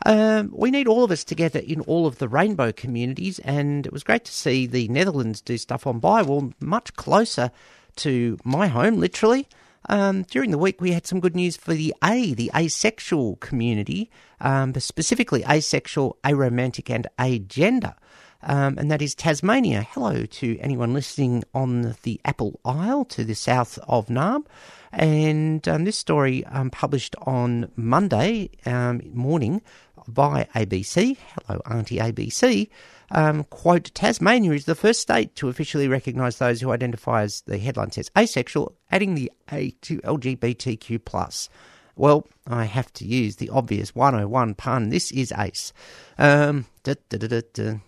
Um, 0.05 0.51
we 0.53 0.71
need 0.71 0.87
all 0.87 1.03
of 1.03 1.11
us 1.11 1.23
together 1.23 1.59
in 1.59 1.81
all 1.81 2.05
of 2.05 2.19
the 2.19 2.27
rainbow 2.27 2.71
communities, 2.71 3.39
and 3.39 3.85
it 3.85 3.93
was 3.93 4.03
great 4.03 4.25
to 4.25 4.31
see 4.31 4.65
the 4.65 4.87
Netherlands 4.89 5.41
do 5.41 5.57
stuff 5.57 5.87
on 5.87 5.99
Bywall 5.99 6.53
much 6.59 6.93
closer 6.95 7.51
to 7.97 8.37
my 8.43 8.67
home, 8.67 8.97
literally. 8.97 9.47
Um, 9.89 10.23
during 10.23 10.51
the 10.51 10.57
week, 10.57 10.81
we 10.81 10.91
had 10.91 11.07
some 11.07 11.19
good 11.19 11.35
news 11.35 11.55
for 11.57 11.73
the 11.73 11.93
A, 12.03 12.33
the 12.33 12.51
asexual 12.55 13.37
community, 13.37 14.11
um, 14.41 14.73
specifically 14.75 15.43
asexual, 15.49 16.17
aromantic, 16.23 16.93
and 16.93 17.07
agender. 17.17 17.95
Um, 18.43 18.77
and 18.77 18.91
that 18.91 19.01
is 19.01 19.15
Tasmania. 19.15 19.87
Hello 19.91 20.25
to 20.25 20.59
anyone 20.59 20.93
listening 20.93 21.43
on 21.53 21.95
the 22.03 22.21
Apple 22.23 22.59
Isle 22.63 23.05
to 23.05 23.23
the 23.23 23.33
south 23.33 23.79
of 23.87 24.07
Narm. 24.07 24.45
And 24.91 25.67
um, 25.67 25.83
this 25.85 25.97
story 25.97 26.45
um, 26.45 26.69
published 26.69 27.15
on 27.23 27.71
Monday 27.75 28.51
um, 28.65 29.01
morning 29.11 29.61
by 30.07 30.47
ABC. 30.55 31.17
Hello, 31.47 31.61
Auntie 31.65 31.97
ABC. 31.97 32.69
Um, 33.11 33.43
quote, 33.45 33.91
Tasmania 33.93 34.51
is 34.51 34.65
the 34.65 34.75
first 34.75 35.01
state 35.01 35.35
to 35.35 35.49
officially 35.49 35.87
recognise 35.87 36.37
those 36.37 36.61
who 36.61 36.71
identify 36.71 37.23
as, 37.23 37.41
the 37.41 37.57
headline 37.57 37.91
says, 37.91 38.11
asexual, 38.17 38.75
adding 38.91 39.15
the 39.15 39.31
A 39.51 39.71
to 39.81 39.99
LGBTQ+. 39.99 41.03
plus. 41.03 41.49
Well, 41.95 42.27
I 42.45 42.65
have 42.65 42.93
to 42.93 43.05
use 43.05 43.37
the 43.37 43.49
obvious 43.49 43.95
101 43.95 44.53
pun. 44.55 44.89
This 44.89 45.11
is 45.11 45.33
ACE. 45.35 45.73
Um, 46.17 46.65
da, 46.83 46.93
da, 47.09 47.41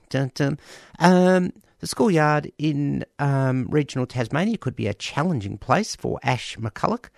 da, 0.09 0.55
um, 0.99 1.53
the 1.79 1.87
schoolyard 1.87 2.51
in 2.57 3.05
um, 3.19 3.67
regional 3.69 4.05
Tasmania 4.05 4.57
could 4.57 4.75
be 4.75 4.87
a 4.87 4.93
challenging 4.93 5.57
place 5.57 5.95
for 5.95 6.19
Ash 6.23 6.57
McCulloch, 6.57 7.09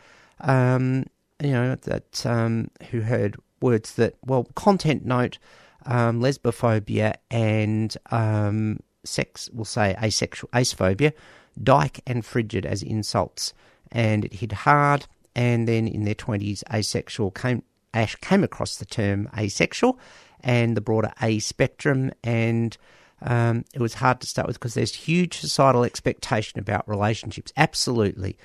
um, 0.42 1.06
you 1.42 1.52
know, 1.52 1.76
that 1.76 2.26
um, 2.26 2.70
who 2.92 3.02
heard 3.02 3.38
words 3.62 3.96
that, 3.96 4.16
well, 4.26 4.46
content 4.56 5.06
note, 5.06 5.38
um, 5.86 6.22
lesbophobia 6.22 7.16
and 7.30 7.96
um, 8.12 8.80
sex, 9.04 9.50
we'll 9.54 9.66
say 9.66 9.96
asexual, 10.02 10.50
acephobia, 10.54 11.14
dyke 11.62 12.02
and 12.06 12.26
frigid 12.26 12.66
as 12.66 12.84
insults. 12.84 13.54
And 13.92 14.26
it 14.26 14.34
hit 14.34 14.52
hard, 14.52 15.06
and 15.36 15.68
then 15.68 15.88
in 15.88 16.06
their 16.06 16.16
20s, 16.16 16.64
asexual 16.74 17.32
came, 17.32 17.64
Ash 17.94 18.16
came 18.16 18.44
across 18.44 18.78
the 18.78 18.86
term 18.86 19.30
asexual 19.38 20.00
and 20.42 20.78
the 20.78 20.82
broader 20.82 21.12
A 21.22 21.40
spectrum, 21.40 22.12
and 22.24 22.78
um, 23.22 23.66
it 23.74 23.82
was 23.82 23.96
hard 23.96 24.22
to 24.22 24.28
start 24.28 24.48
with 24.48 24.60
because 24.60 24.74
there's 24.74 24.96
huge 24.96 25.38
societal 25.38 25.84
expectation 25.84 26.60
about 26.60 26.88
relationships. 26.88 27.54
Absolutely. 27.58 28.38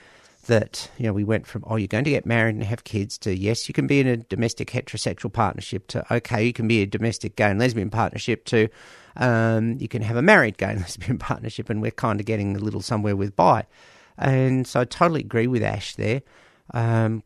That, 0.46 0.90
you 0.96 1.06
know, 1.06 1.12
we 1.12 1.24
went 1.24 1.46
from, 1.46 1.64
oh, 1.66 1.76
you're 1.76 1.88
going 1.88 2.04
to 2.04 2.10
get 2.10 2.24
married 2.24 2.54
and 2.54 2.64
have 2.64 2.84
kids 2.84 3.18
to, 3.18 3.36
yes, 3.36 3.68
you 3.68 3.74
can 3.74 3.86
be 3.86 4.00
in 4.00 4.06
a 4.06 4.16
domestic 4.16 4.70
heterosexual 4.70 5.32
partnership 5.32 5.88
to, 5.88 6.14
okay, 6.14 6.44
you 6.44 6.52
can 6.52 6.68
be 6.68 6.82
a 6.82 6.86
domestic 6.86 7.36
gay 7.36 7.50
and 7.50 7.58
lesbian 7.58 7.90
partnership 7.90 8.44
to, 8.46 8.68
um, 9.16 9.76
you 9.80 9.88
can 9.88 10.02
have 10.02 10.16
a 10.16 10.22
married 10.22 10.58
gay 10.58 10.70
and 10.70 10.80
lesbian 10.82 11.18
partnership, 11.18 11.68
and 11.70 11.82
we're 11.82 11.90
kind 11.90 12.20
of 12.20 12.26
getting 12.26 12.56
a 12.56 12.60
little 12.60 12.82
somewhere 12.82 13.16
with 13.16 13.34
bi. 13.34 13.66
And 14.18 14.66
so 14.66 14.80
I 14.80 14.84
totally 14.84 15.20
agree 15.20 15.46
with 15.46 15.62
Ash 15.62 15.94
there. 15.96 16.22
Um, 16.72 17.22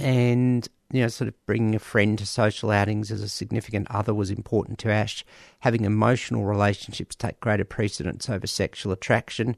and 0.00 0.68
you 0.90 1.02
know, 1.02 1.08
sort 1.08 1.28
of 1.28 1.34
bringing 1.46 1.74
a 1.74 1.78
friend 1.78 2.18
to 2.18 2.24
social 2.24 2.70
outings 2.70 3.10
as 3.10 3.20
a 3.20 3.28
significant 3.28 3.86
other 3.90 4.14
was 4.14 4.30
important 4.30 4.78
to 4.80 4.90
Ash. 4.90 5.24
Having 5.60 5.84
emotional 5.84 6.44
relationships 6.44 7.14
take 7.14 7.40
greater 7.40 7.64
precedence 7.64 8.28
over 8.30 8.46
sexual 8.46 8.92
attraction. 8.92 9.56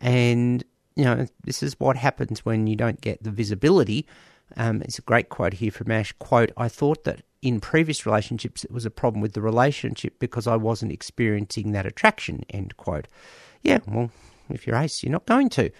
And, 0.00 0.64
you 0.98 1.04
know, 1.04 1.26
this 1.44 1.62
is 1.62 1.78
what 1.78 1.96
happens 1.96 2.44
when 2.44 2.66
you 2.66 2.74
don't 2.74 3.00
get 3.00 3.22
the 3.22 3.30
visibility. 3.30 4.04
Um, 4.56 4.82
it's 4.82 4.98
a 4.98 5.02
great 5.02 5.28
quote 5.28 5.54
here 5.54 5.70
from 5.70 5.92
Ash. 5.92 6.12
Quote, 6.18 6.50
I 6.56 6.68
thought 6.68 7.04
that 7.04 7.22
in 7.40 7.60
previous 7.60 8.04
relationships 8.04 8.64
it 8.64 8.72
was 8.72 8.84
a 8.84 8.90
problem 8.90 9.20
with 9.22 9.34
the 9.34 9.40
relationship 9.40 10.18
because 10.18 10.48
I 10.48 10.56
wasn't 10.56 10.90
experiencing 10.90 11.70
that 11.70 11.86
attraction, 11.86 12.42
end 12.50 12.76
quote. 12.76 13.06
Yeah, 13.62 13.78
well, 13.86 14.10
if 14.50 14.66
you're 14.66 14.74
ace, 14.74 15.04
you're 15.04 15.12
not 15.12 15.24
going 15.24 15.50
to. 15.50 15.70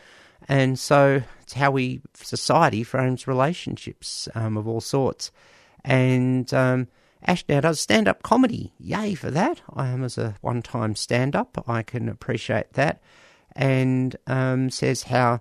And 0.48 0.78
so 0.78 1.22
it's 1.42 1.54
how 1.54 1.72
we, 1.72 2.00
society, 2.14 2.84
frames 2.84 3.26
relationships 3.26 4.28
um, 4.36 4.56
of 4.56 4.68
all 4.68 4.80
sorts. 4.80 5.32
And 5.84 6.54
um, 6.54 6.86
Ash 7.24 7.44
now 7.48 7.60
does 7.60 7.80
stand 7.80 8.06
up 8.06 8.22
comedy. 8.22 8.72
Yay 8.78 9.14
for 9.14 9.32
that. 9.32 9.62
I 9.74 9.88
am 9.88 10.04
as 10.04 10.16
a 10.16 10.36
one 10.42 10.62
time 10.62 10.94
stand 10.94 11.34
up. 11.34 11.64
I 11.66 11.82
can 11.82 12.08
appreciate 12.08 12.74
that. 12.74 13.02
And 13.58 14.16
um, 14.28 14.70
says 14.70 15.02
how 15.02 15.40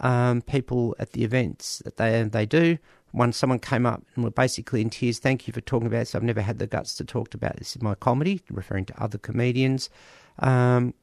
um, 0.00 0.42
people 0.42 0.96
at 0.98 1.12
the 1.12 1.22
events 1.22 1.82
that 1.84 1.98
they, 1.98 2.22
they 2.22 2.46
do 2.46 2.78
one 3.12 3.32
someone 3.32 3.58
came 3.58 3.86
up 3.86 4.02
and 4.14 4.24
were 4.24 4.30
basically 4.30 4.80
in 4.80 4.90
tears. 4.90 5.18
Thank 5.18 5.46
you 5.46 5.52
for 5.52 5.60
talking 5.60 5.86
about 5.86 6.00
this. 6.00 6.14
I've 6.14 6.22
never 6.22 6.40
had 6.40 6.58
the 6.58 6.66
guts 6.66 6.94
to 6.96 7.04
talk 7.04 7.34
about 7.34 7.56
this 7.56 7.74
in 7.76 7.82
my 7.82 7.94
comedy, 7.94 8.42
referring 8.50 8.84
to 8.86 9.02
other 9.02 9.18
comedians. 9.18 9.90
Um, 10.38 10.94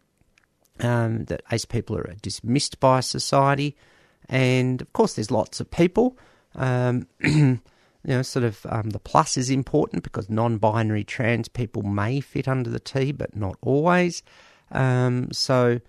um, 0.81 1.25
that 1.25 1.41
ace 1.51 1.65
people 1.65 1.97
are 1.97 2.15
dismissed 2.21 2.81
by 2.81 2.99
society, 2.99 3.77
and 4.27 4.81
of 4.81 4.91
course, 4.91 5.13
there's 5.13 5.31
lots 5.31 5.61
of 5.61 5.71
people. 5.71 6.17
Um, 6.53 7.07
you 7.23 7.59
know, 8.03 8.21
sort 8.21 8.43
of 8.43 8.65
um, 8.69 8.89
the 8.89 8.99
plus 8.99 9.37
is 9.37 9.49
important 9.49 10.03
because 10.03 10.29
non-binary 10.29 11.05
trans 11.05 11.47
people 11.47 11.81
may 11.81 12.19
fit 12.19 12.47
under 12.47 12.69
the 12.69 12.79
T, 12.79 13.13
but 13.13 13.35
not 13.35 13.57
always. 13.61 14.21
Um, 14.71 15.31
so, 15.31 15.79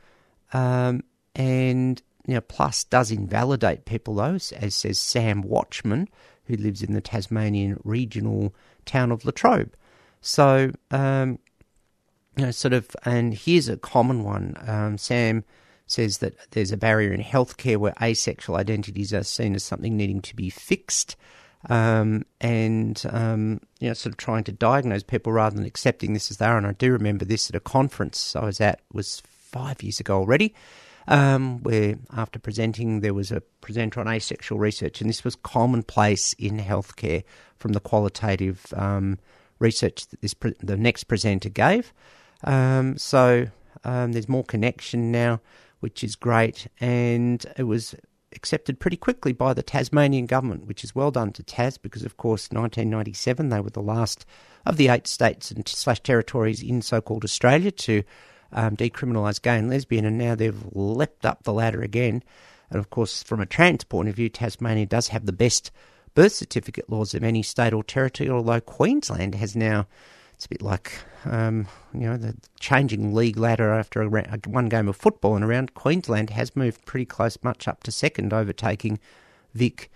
um, 0.52 1.02
and 1.34 2.02
you 2.26 2.34
know, 2.34 2.40
plus 2.40 2.84
does 2.84 3.10
invalidate 3.10 3.84
people 3.84 4.16
though, 4.16 4.34
as 4.34 4.74
says 4.74 4.98
Sam 4.98 5.42
Watchman, 5.42 6.08
who 6.44 6.56
lives 6.56 6.82
in 6.82 6.92
the 6.92 7.00
Tasmanian 7.00 7.80
regional 7.84 8.54
town 8.84 9.12
of 9.12 9.24
Latrobe. 9.24 9.74
So, 10.20 10.72
um, 10.90 11.38
you 12.36 12.46
know, 12.46 12.50
sort 12.50 12.74
of, 12.74 12.88
and 13.04 13.32
here's 13.32 13.68
a 13.68 13.76
common 13.76 14.24
one. 14.24 14.56
Um, 14.66 14.98
Sam 14.98 15.44
says 15.86 16.18
that 16.18 16.34
there's 16.50 16.72
a 16.72 16.76
barrier 16.76 17.12
in 17.12 17.22
healthcare 17.22 17.76
where 17.76 17.94
asexual 18.02 18.56
identities 18.56 19.14
are 19.14 19.22
seen 19.22 19.54
as 19.54 19.62
something 19.62 19.96
needing 19.96 20.20
to 20.22 20.34
be 20.34 20.50
fixed. 20.50 21.16
Um, 21.68 22.24
and 22.40 23.02
um, 23.10 23.60
you 23.80 23.88
know, 23.88 23.94
sort 23.94 24.12
of 24.12 24.16
trying 24.16 24.44
to 24.44 24.52
diagnose 24.52 25.02
people 25.02 25.32
rather 25.32 25.56
than 25.56 25.64
accepting 25.64 26.12
this 26.12 26.30
as 26.30 26.36
they 26.36 26.46
are. 26.46 26.58
And 26.58 26.66
I 26.66 26.72
do 26.72 26.92
remember 26.92 27.24
this 27.24 27.48
at 27.50 27.56
a 27.56 27.60
conference 27.60 28.36
I 28.36 28.44
was 28.44 28.60
at 28.60 28.80
was 28.92 29.22
five 29.56 29.82
years 29.82 30.00
ago 30.00 30.18
already, 30.18 30.54
um, 31.08 31.62
where 31.62 31.96
after 32.14 32.38
presenting 32.38 33.00
there 33.00 33.14
was 33.14 33.30
a 33.32 33.40
presenter 33.60 34.00
on 34.00 34.08
asexual 34.08 34.58
research, 34.58 35.00
and 35.00 35.08
this 35.08 35.24
was 35.24 35.34
commonplace 35.36 36.34
in 36.34 36.58
healthcare 36.58 37.22
from 37.56 37.72
the 37.72 37.80
qualitative 37.80 38.66
um, 38.76 39.18
research 39.58 40.08
that 40.08 40.20
this 40.20 40.34
pre- 40.34 40.54
the 40.60 40.76
next 40.76 41.04
presenter 41.04 41.48
gave. 41.48 41.92
Um, 42.44 42.98
so 42.98 43.46
um, 43.84 44.12
there's 44.12 44.28
more 44.28 44.44
connection 44.44 45.10
now, 45.10 45.40
which 45.80 46.04
is 46.04 46.16
great, 46.16 46.66
and 46.80 47.44
it 47.56 47.64
was 47.64 47.94
accepted 48.34 48.78
pretty 48.78 48.98
quickly 48.98 49.32
by 49.32 49.54
the 49.54 49.62
Tasmanian 49.62 50.26
government, 50.26 50.66
which 50.66 50.84
is 50.84 50.94
well 50.94 51.10
done 51.10 51.32
to 51.32 51.42
Tas 51.42 51.78
because, 51.78 52.02
of 52.02 52.18
course, 52.18 52.50
1997 52.50 53.48
they 53.48 53.60
were 53.60 53.70
the 53.70 53.80
last 53.80 54.26
of 54.66 54.76
the 54.76 54.88
eight 54.88 55.06
states 55.06 55.50
and 55.50 55.66
slash 55.66 56.00
territories 56.00 56.62
in 56.62 56.82
so-called 56.82 57.24
Australia 57.24 57.70
to 57.70 58.02
um, 58.52 58.76
decriminalise 58.76 59.40
gay 59.40 59.58
and 59.58 59.70
lesbian, 59.70 60.04
and 60.04 60.18
now 60.18 60.34
they've 60.34 60.64
leapt 60.72 61.24
up 61.24 61.42
the 61.42 61.52
ladder 61.52 61.82
again. 61.82 62.22
And 62.70 62.78
of 62.78 62.90
course, 62.90 63.22
from 63.22 63.40
a 63.40 63.46
trans 63.46 63.84
point 63.84 64.08
of 64.08 64.16
view, 64.16 64.28
Tasmania 64.28 64.86
does 64.86 65.08
have 65.08 65.26
the 65.26 65.32
best 65.32 65.70
birth 66.14 66.32
certificate 66.32 66.90
laws 66.90 67.14
of 67.14 67.22
any 67.22 67.42
state 67.42 67.72
or 67.72 67.84
territory, 67.84 68.30
although 68.30 68.60
Queensland 68.60 69.34
has 69.34 69.54
now 69.54 69.86
it's 70.36 70.44
a 70.44 70.50
bit 70.50 70.62
like 70.62 70.92
um, 71.24 71.66
you 71.94 72.00
know 72.00 72.16
the 72.18 72.36
changing 72.60 73.14
league 73.14 73.38
ladder 73.38 73.72
after 73.72 74.02
a, 74.02 74.06
a, 74.06 74.38
one 74.48 74.68
game 74.68 74.86
of 74.86 74.96
football 74.96 75.34
and 75.34 75.44
around. 75.44 75.74
Queensland 75.74 76.30
has 76.30 76.54
moved 76.54 76.84
pretty 76.84 77.06
close, 77.06 77.38
much 77.42 77.66
up 77.66 77.82
to 77.84 77.90
second, 77.90 78.34
overtaking 78.34 78.98
Vic, 79.54 79.90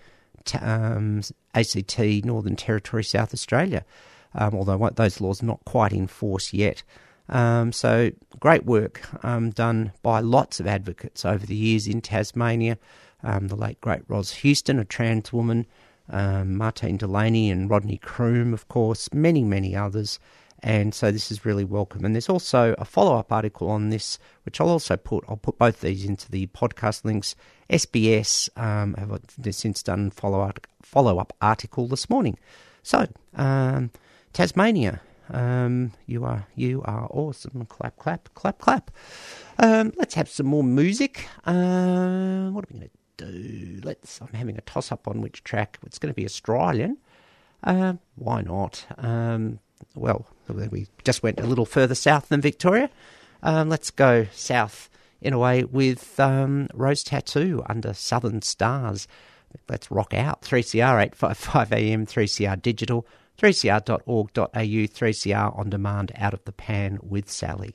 um, 0.59 1.21
ACT, 1.53 1.99
Northern 2.25 2.55
Territory, 2.55 3.03
South 3.03 3.33
Australia. 3.33 3.85
Um, 4.33 4.55
although 4.55 4.89
those 4.95 5.21
laws 5.21 5.43
are 5.43 5.45
not 5.45 5.63
quite 5.65 5.91
in 5.91 6.07
force 6.07 6.53
yet. 6.53 6.83
Um, 7.29 7.71
so 7.71 8.11
great 8.39 8.65
work 8.65 9.01
um, 9.23 9.51
done 9.51 9.93
by 10.01 10.19
lots 10.19 10.59
of 10.59 10.67
advocates 10.67 11.23
over 11.25 11.45
the 11.45 11.55
years 11.55 11.87
in 11.87 12.01
Tasmania. 12.01 12.77
Um, 13.23 13.47
the 13.47 13.55
late 13.55 13.79
great 13.81 14.01
Ros 14.07 14.31
Houston, 14.35 14.79
a 14.79 14.85
trans 14.85 15.31
woman, 15.31 15.65
um, 16.09 16.55
Martine 16.57 16.97
Delaney 16.97 17.49
and 17.49 17.69
Rodney 17.69 17.97
Croome, 17.97 18.53
of 18.53 18.67
course, 18.67 19.13
many, 19.13 19.43
many 19.43 19.75
others. 19.75 20.19
And 20.63 20.93
so 20.93 21.11
this 21.11 21.31
is 21.31 21.45
really 21.45 21.63
welcome. 21.63 22.05
And 22.05 22.13
there's 22.13 22.29
also 22.29 22.75
a 22.77 22.85
follow 22.85 23.17
up 23.17 23.31
article 23.31 23.69
on 23.69 23.89
this, 23.89 24.19
which 24.43 24.61
I'll 24.61 24.69
also 24.69 24.95
put. 24.95 25.23
I'll 25.27 25.37
put 25.37 25.57
both 25.57 25.81
these 25.81 26.05
into 26.05 26.29
the 26.29 26.47
podcast 26.47 27.03
links. 27.03 27.35
SBS 27.69 28.49
um, 28.57 28.93
have 28.95 29.19
since 29.55 29.81
done 29.81 30.11
follow 30.11 30.41
up 30.41 30.67
follow 30.83 31.17
up 31.17 31.33
article 31.41 31.87
this 31.87 32.09
morning. 32.09 32.37
So 32.83 33.07
um, 33.35 33.91
Tasmania, 34.33 35.01
um, 35.31 35.91
you 36.05 36.23
are 36.25 36.47
you 36.55 36.81
are 36.83 37.07
awesome. 37.09 37.65
Clap 37.65 37.97
clap 37.97 38.33
clap 38.33 38.59
clap. 38.59 38.91
Um, 39.57 39.93
let's 39.97 40.13
have 40.15 40.29
some 40.29 40.45
more 40.45 40.63
music. 40.63 41.27
Uh, 41.45 42.49
what 42.49 42.65
are 42.65 42.67
we 42.71 42.79
going 42.79 42.89
to 43.17 43.25
do? 43.25 43.81
Let's. 43.83 44.21
I'm 44.21 44.33
having 44.33 44.57
a 44.57 44.61
toss 44.61 44.91
up 44.91 45.07
on 45.07 45.21
which 45.21 45.43
track. 45.43 45.79
It's 45.85 45.99
going 45.99 46.13
to 46.13 46.15
be 46.15 46.25
Australian. 46.25 46.97
Uh, 47.63 47.93
why 48.15 48.41
not? 48.41 48.85
Um, 48.97 49.59
well, 49.95 50.25
we 50.47 50.87
just 51.03 51.23
went 51.23 51.39
a 51.39 51.45
little 51.45 51.65
further 51.65 51.95
south 51.95 52.29
than 52.29 52.41
Victoria. 52.41 52.89
Um, 53.43 53.69
let's 53.69 53.91
go 53.91 54.27
south 54.31 54.89
in 55.21 55.33
a 55.33 55.39
way 55.39 55.63
with 55.63 56.19
um, 56.19 56.67
Rose 56.73 57.03
Tattoo 57.03 57.63
under 57.67 57.93
Southern 57.93 58.41
Stars. 58.41 59.07
Let's 59.69 59.91
rock 59.91 60.13
out. 60.13 60.41
3CR 60.41 61.01
855 61.01 61.73
AM, 61.73 62.05
3CR 62.05 62.61
Digital, 62.61 63.05
3cr.org.au, 63.37 64.47
3CR 64.47 65.59
on 65.59 65.69
demand, 65.69 66.11
out 66.15 66.33
of 66.33 66.43
the 66.45 66.51
pan 66.51 66.99
with 67.01 67.29
Sally. 67.29 67.73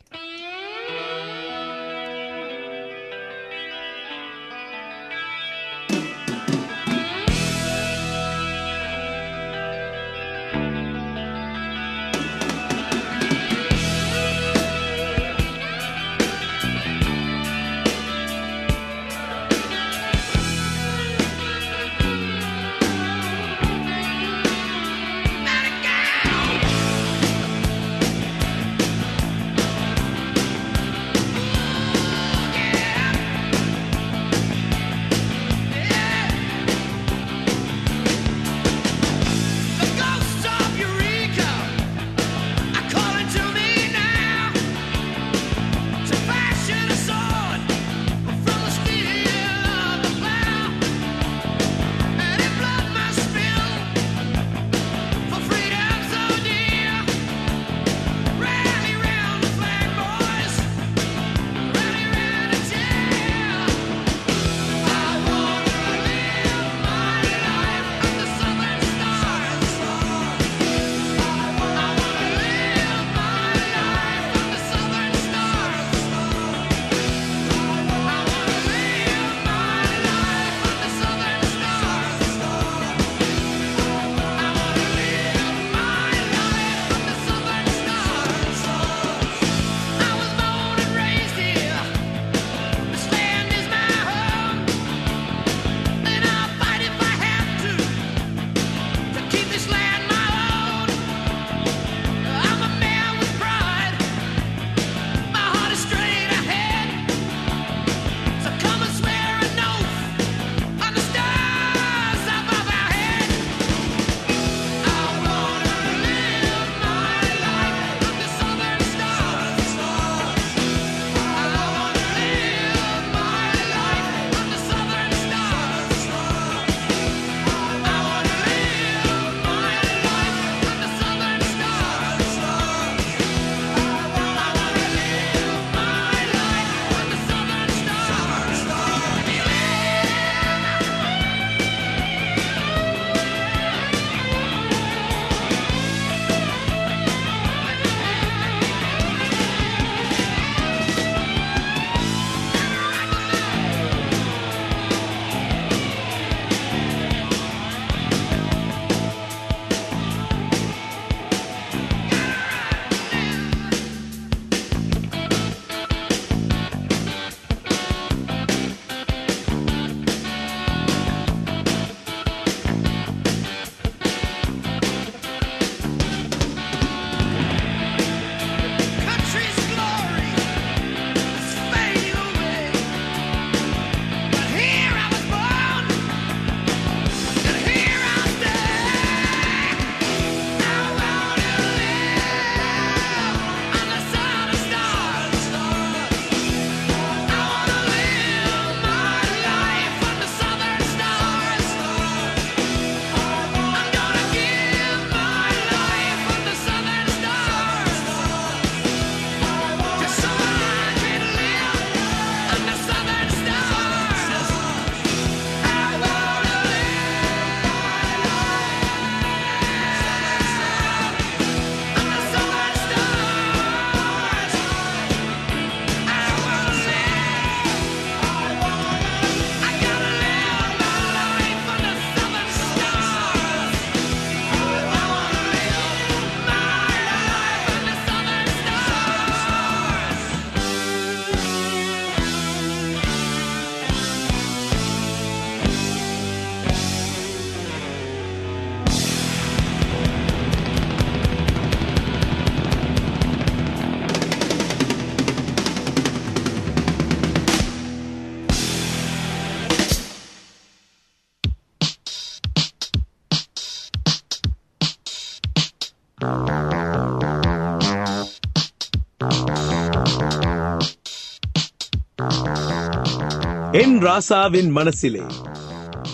என் 273.96 273.96
ராசாவின் 274.02 274.72
மனசிலே 274.78 275.26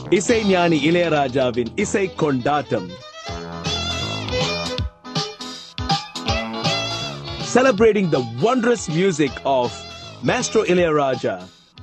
இசைஞானி 0.09 0.77
இளையராஜாவின் 0.89 1.71
இசை 1.75 2.03
கொண்டாட்டம் 2.15 2.89
celebrating 7.47 8.09
the 8.09 8.21
wondrous 8.39 8.83
music 8.89 9.31
of 9.45 9.69
Maestro 10.23 10.63
Ilayaraja 10.63 11.35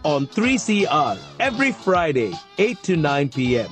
on 0.05 0.27
3CR 0.29 1.15
every 1.41 1.73
Friday, 1.85 2.31
8 2.59 2.83
to 2.83 2.97
9 2.97 3.29
p.m. 3.31 3.71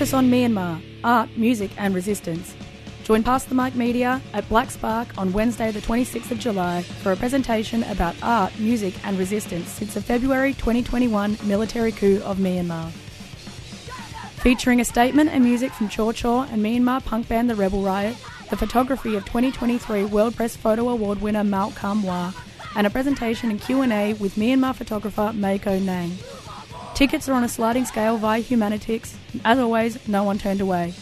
Focus 0.00 0.14
on 0.14 0.30
Myanmar, 0.30 0.80
art, 1.04 1.28
music 1.36 1.70
and 1.76 1.94
resistance. 1.94 2.54
Join 3.04 3.22
Past 3.22 3.50
the 3.50 3.54
Mic 3.54 3.74
Media 3.74 4.22
at 4.32 4.48
Black 4.48 4.70
Spark 4.70 5.08
on 5.18 5.30
Wednesday 5.30 5.70
the 5.72 5.80
26th 5.80 6.30
of 6.30 6.38
July 6.38 6.80
for 6.80 7.12
a 7.12 7.16
presentation 7.16 7.82
about 7.82 8.16
art, 8.22 8.58
music 8.58 8.94
and 9.04 9.18
resistance 9.18 9.68
since 9.68 9.92
the 9.92 10.00
February 10.00 10.54
2021 10.54 11.36
military 11.44 11.92
coup 11.92 12.22
of 12.24 12.38
Myanmar. 12.38 12.90
Featuring 14.40 14.80
a 14.80 14.86
statement 14.86 15.28
and 15.28 15.44
music 15.44 15.70
from 15.70 15.90
Chaw 15.90 16.12
Chaw 16.12 16.44
and 16.50 16.64
Myanmar 16.64 17.04
punk 17.04 17.28
band 17.28 17.50
The 17.50 17.54
Rebel 17.54 17.82
Riot, 17.82 18.16
the 18.48 18.56
photography 18.56 19.16
of 19.16 19.26
2023 19.26 20.06
World 20.06 20.34
Press 20.34 20.56
Photo 20.56 20.88
Award 20.88 21.20
winner 21.20 21.44
Mao 21.44 21.68
Kamwa, 21.72 22.34
and 22.74 22.86
a 22.86 22.90
presentation 22.90 23.50
and 23.50 23.60
Q&A 23.60 24.14
with 24.14 24.36
Myanmar 24.36 24.74
photographer 24.74 25.32
Meiko 25.34 25.78
Nang. 25.78 26.16
Tickets 27.00 27.30
are 27.30 27.32
on 27.32 27.44
a 27.44 27.48
sliding 27.48 27.86
scale 27.86 28.18
via 28.18 28.42
Humanitix. 28.42 29.14
and 29.32 29.40
As 29.42 29.58
always, 29.58 30.06
no 30.06 30.22
one 30.22 30.36
turned 30.36 30.60
away. 30.60 30.92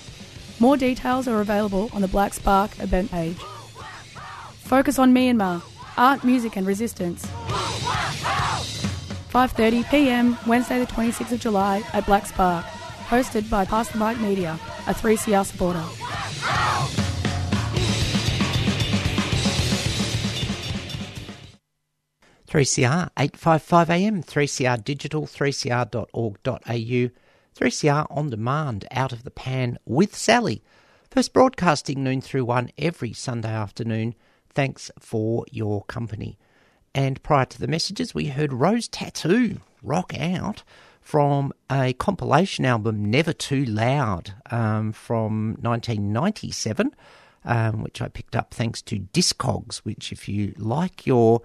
More 0.61 0.77
details 0.77 1.27
are 1.27 1.41
available 1.41 1.91
on 1.93 2.03
the 2.03 2.07
Black 2.07 2.35
Spark 2.35 2.79
event 2.79 3.11
page. 3.11 3.37
Focus 4.63 5.01
on 5.01 5.13
Myanmar, 5.13 5.61
art, 5.97 6.23
music 6.23 6.55
and 6.55 6.69
resistance. 6.69 7.27
5:30 9.35 9.91
p.m. 9.91 10.39
Wednesday 10.47 10.79
the 10.79 10.87
26th 10.87 11.33
of 11.33 11.41
July 11.41 11.83
at 11.93 12.07
Black 12.07 12.27
Spark, 12.27 12.65
hosted 13.09 13.51
by 13.51 13.65
Past 13.65 13.93
the 13.93 13.99
Mic 13.99 14.21
Media, 14.21 14.57
a 14.87 14.95
3CR 14.95 15.45
supporter. 15.45 15.83
Three 22.49 22.65
CR 22.65 23.11
eight 23.19 23.37
five 23.37 23.63
five 23.63 23.91
AM, 23.91 24.23
three 24.23 24.49
CR 24.49 24.77
digital, 24.83 25.27
three 25.27 25.53
CR.org.au, 25.53 26.61
three 26.65 27.71
CR 27.71 28.07
on 28.09 28.31
demand, 28.31 28.87
out 28.91 29.13
of 29.13 29.25
the 29.25 29.31
pan 29.31 29.77
with 29.85 30.17
Sally. 30.17 30.63
First 31.11 31.35
broadcasting 31.35 32.03
noon 32.03 32.23
through 32.23 32.47
one 32.47 32.71
every 32.79 33.13
Sunday 33.13 33.53
afternoon. 33.53 34.15
Thanks 34.49 34.91
for 34.99 35.45
your 35.51 35.85
company. 35.85 36.39
And 36.95 37.23
prior 37.23 37.45
to 37.45 37.61
the 37.61 37.69
messages, 37.69 38.15
we 38.15 38.29
heard 38.29 38.55
Rose 38.55 38.89
Tattoo 38.89 39.61
rock 39.83 40.19
out 40.19 40.63
from 41.03 41.53
a 41.71 41.93
compilation 41.93 42.65
album, 42.65 43.11
Never 43.11 43.35
Too 43.35 43.67
Loud, 43.67 44.33
um, 44.51 44.93
from 44.93 45.59
1997, 45.61 46.97
um, 47.45 47.83
which 47.83 48.01
I 48.01 48.09
picked 48.09 48.35
up 48.35 48.55
thanks 48.55 48.81
to 48.83 49.01
Discogs, 49.01 49.79
which, 49.79 50.13
if 50.13 50.31
you 50.31 50.55
like 50.57 51.07
your 51.07 51.43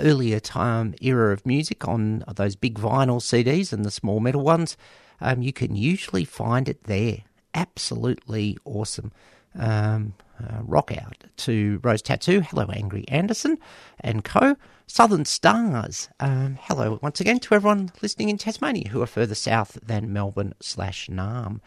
earlier 0.00 0.40
time 0.40 0.94
era 1.00 1.32
of 1.32 1.46
music 1.46 1.86
on 1.86 2.24
those 2.34 2.56
big 2.56 2.78
vinyl 2.78 3.20
CDs 3.20 3.72
and 3.72 3.84
the 3.84 3.90
small 3.90 4.20
metal 4.20 4.42
ones, 4.42 4.76
um, 5.20 5.42
you 5.42 5.52
can 5.52 5.74
usually 5.74 6.24
find 6.24 6.68
it 6.68 6.84
there. 6.84 7.18
Absolutely 7.54 8.58
awesome. 8.64 9.12
Um, 9.58 10.14
uh, 10.38 10.58
rock 10.62 10.92
out 10.92 11.24
to 11.38 11.80
Rose 11.82 12.02
Tattoo. 12.02 12.40
Hello, 12.42 12.66
Angry 12.72 13.06
Anderson 13.08 13.58
and 14.00 14.24
co. 14.24 14.56
Southern 14.86 15.24
Stars. 15.24 16.08
Um, 16.20 16.58
hello 16.62 17.00
once 17.02 17.20
again 17.20 17.40
to 17.40 17.54
everyone 17.54 17.90
listening 18.02 18.28
in 18.28 18.38
Tasmania 18.38 18.88
who 18.88 19.02
are 19.02 19.06
further 19.06 19.34
south 19.34 19.78
than 19.82 20.12
Melbourne 20.12 20.54
slash 20.60 21.08
Narm. 21.08 21.60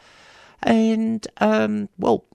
And, 0.63 1.27
um, 1.37 1.89
well, 1.97 2.25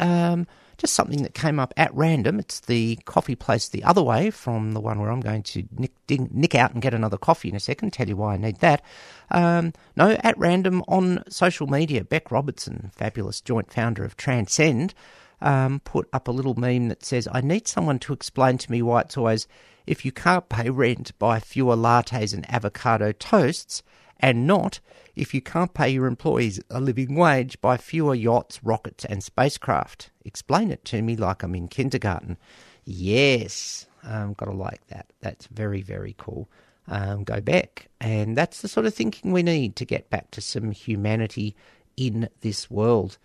um, 0.00 0.46
just 0.78 0.94
something 0.94 1.22
that 1.22 1.34
came 1.34 1.58
up 1.58 1.72
at 1.76 1.94
random. 1.94 2.38
It's 2.38 2.60
the 2.60 2.96
coffee 3.04 3.34
place 3.34 3.68
the 3.68 3.84
other 3.84 4.02
way 4.02 4.30
from 4.30 4.72
the 4.72 4.80
one 4.80 5.00
where 5.00 5.10
I'm 5.10 5.20
going 5.20 5.42
to 5.44 5.64
nick, 5.76 5.92
ding, 6.06 6.28
nick 6.32 6.54
out 6.54 6.72
and 6.72 6.82
get 6.82 6.94
another 6.94 7.16
coffee 7.16 7.48
in 7.48 7.56
a 7.56 7.60
second. 7.60 7.92
Tell 7.92 8.08
you 8.08 8.16
why 8.16 8.34
I 8.34 8.36
need 8.36 8.58
that. 8.58 8.82
Um, 9.30 9.72
no, 9.96 10.10
at 10.22 10.38
random 10.38 10.82
on 10.88 11.24
social 11.28 11.66
media, 11.66 12.04
Beck 12.04 12.30
Robertson, 12.30 12.90
fabulous 12.94 13.40
joint 13.40 13.72
founder 13.72 14.04
of 14.04 14.16
Transcend, 14.16 14.94
um, 15.40 15.80
put 15.80 16.08
up 16.12 16.28
a 16.28 16.32
little 16.32 16.54
meme 16.54 16.88
that 16.88 17.04
says, 17.04 17.28
I 17.30 17.40
need 17.40 17.68
someone 17.68 17.98
to 18.00 18.12
explain 18.12 18.58
to 18.58 18.70
me 18.70 18.82
why 18.82 19.02
it's 19.02 19.16
always, 19.16 19.46
if 19.86 20.04
you 20.04 20.12
can't 20.12 20.48
pay 20.48 20.70
rent, 20.70 21.16
buy 21.18 21.38
fewer 21.38 21.76
lattes 21.76 22.32
and 22.32 22.48
avocado 22.50 23.12
toasts, 23.12 23.82
and 24.20 24.46
not, 24.46 24.80
if 25.16 25.34
you 25.34 25.40
can't 25.40 25.74
pay 25.74 25.90
your 25.90 26.06
employees 26.06 26.60
a 26.70 26.80
living 26.80 27.14
wage, 27.14 27.60
buy 27.60 27.76
fewer 27.76 28.14
yachts, 28.14 28.62
rockets, 28.62 29.04
and 29.04 29.22
spacecraft. 29.22 30.10
Explain 30.24 30.70
it 30.70 30.84
to 30.86 31.02
me 31.02 31.16
like 31.16 31.42
I'm 31.42 31.54
in 31.54 31.68
kindergarten. 31.68 32.36
Yes, 32.84 33.86
um, 34.02 34.34
gotta 34.34 34.52
like 34.52 34.86
that. 34.88 35.06
That's 35.20 35.46
very, 35.46 35.82
very 35.82 36.14
cool. 36.18 36.48
Um, 36.88 37.24
go 37.24 37.40
back. 37.40 37.88
And 38.00 38.36
that's 38.36 38.60
the 38.60 38.68
sort 38.68 38.86
of 38.86 38.94
thinking 38.94 39.32
we 39.32 39.42
need 39.42 39.76
to 39.76 39.84
get 39.84 40.10
back 40.10 40.30
to 40.32 40.40
some 40.40 40.70
humanity 40.70 41.56
in 41.96 42.28
this 42.40 42.70
world. 42.70 43.18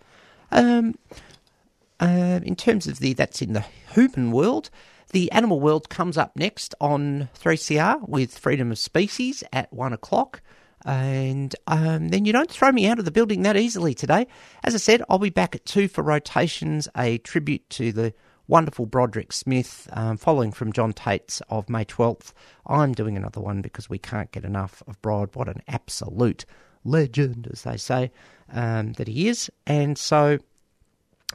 Um, 0.50 0.96
uh, 1.98 2.40
in 2.42 2.56
terms 2.56 2.86
of 2.86 2.98
the 2.98 3.12
that's 3.12 3.42
in 3.42 3.52
the 3.52 3.64
human 3.94 4.32
world, 4.32 4.70
the 5.12 5.30
animal 5.32 5.60
world 5.60 5.88
comes 5.88 6.16
up 6.16 6.36
next 6.36 6.74
on 6.80 7.28
3CR 7.38 8.08
with 8.08 8.38
Freedom 8.38 8.70
of 8.70 8.78
Species 8.78 9.44
at 9.52 9.72
one 9.72 9.92
o'clock. 9.92 10.40
And 10.84 11.54
um, 11.66 12.08
then 12.08 12.24
you 12.24 12.32
don't 12.32 12.50
throw 12.50 12.72
me 12.72 12.86
out 12.86 12.98
of 12.98 13.04
the 13.04 13.10
building 13.10 13.42
that 13.42 13.56
easily 13.56 13.94
today. 13.94 14.26
As 14.64 14.74
I 14.74 14.78
said, 14.78 15.02
I'll 15.08 15.18
be 15.18 15.30
back 15.30 15.54
at 15.54 15.64
two 15.66 15.88
for 15.88 16.02
rotations, 16.02 16.88
a 16.96 17.18
tribute 17.18 17.68
to 17.70 17.92
the 17.92 18.14
wonderful 18.48 18.86
Broderick 18.86 19.32
Smith, 19.32 19.88
um, 19.92 20.16
following 20.16 20.52
from 20.52 20.72
John 20.72 20.92
Tate's 20.92 21.40
of 21.48 21.68
May 21.68 21.84
12th. 21.84 22.32
I'm 22.66 22.92
doing 22.92 23.16
another 23.16 23.40
one 23.40 23.62
because 23.62 23.88
we 23.88 23.98
can't 23.98 24.32
get 24.32 24.44
enough 24.44 24.82
of 24.86 25.00
Brod. 25.02 25.34
What 25.34 25.48
an 25.48 25.62
absolute 25.68 26.44
legend, 26.84 27.48
as 27.52 27.62
they 27.62 27.76
say, 27.76 28.10
um, 28.52 28.94
that 28.94 29.06
he 29.06 29.28
is. 29.28 29.50
And 29.66 29.96
so, 29.96 30.38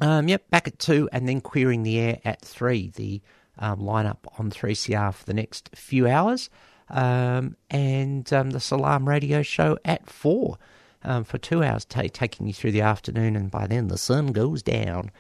um, 0.01 0.27
yep, 0.27 0.49
back 0.49 0.67
at 0.67 0.79
two, 0.79 1.07
and 1.13 1.29
then 1.29 1.39
queering 1.39 1.83
the 1.83 1.99
air 1.99 2.19
at 2.25 2.41
three. 2.41 2.89
The 2.89 3.21
um, 3.57 3.79
lineup 3.79 4.17
on 4.37 4.51
3CR 4.51 5.13
for 5.13 5.25
the 5.25 5.33
next 5.33 5.69
few 5.73 6.07
hours 6.07 6.49
um, 6.89 7.55
and 7.69 8.31
um, 8.33 8.51
the 8.51 8.59
Salam 8.59 9.07
radio 9.07 9.41
show 9.41 9.77
at 9.85 10.09
four 10.09 10.57
um, 11.03 11.23
for 11.23 11.37
two 11.37 11.63
hours, 11.63 11.85
t- 11.85 12.09
taking 12.09 12.47
you 12.47 12.53
through 12.53 12.71
the 12.71 12.81
afternoon, 12.81 13.35
and 13.35 13.51
by 13.51 13.67
then 13.67 13.87
the 13.87 13.97
sun 13.97 14.27
goes 14.27 14.61
down. 14.61 15.11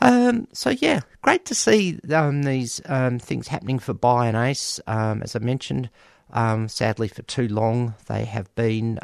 Um, 0.00 0.48
so 0.52 0.70
yeah, 0.70 1.00
great 1.22 1.44
to 1.46 1.54
see 1.54 1.98
um, 2.12 2.42
these 2.42 2.80
um, 2.86 3.18
things 3.18 3.48
happening 3.48 3.78
for 3.78 3.94
Bi 3.94 4.26
and 4.26 4.36
Ace. 4.36 4.80
as 4.86 5.36
I 5.36 5.38
mentioned, 5.38 5.90
sadly 6.32 7.08
for 7.08 7.22
too 7.22 7.46
long 7.46 7.94
they 8.08 8.24
have 8.24 8.52
been 8.54 8.98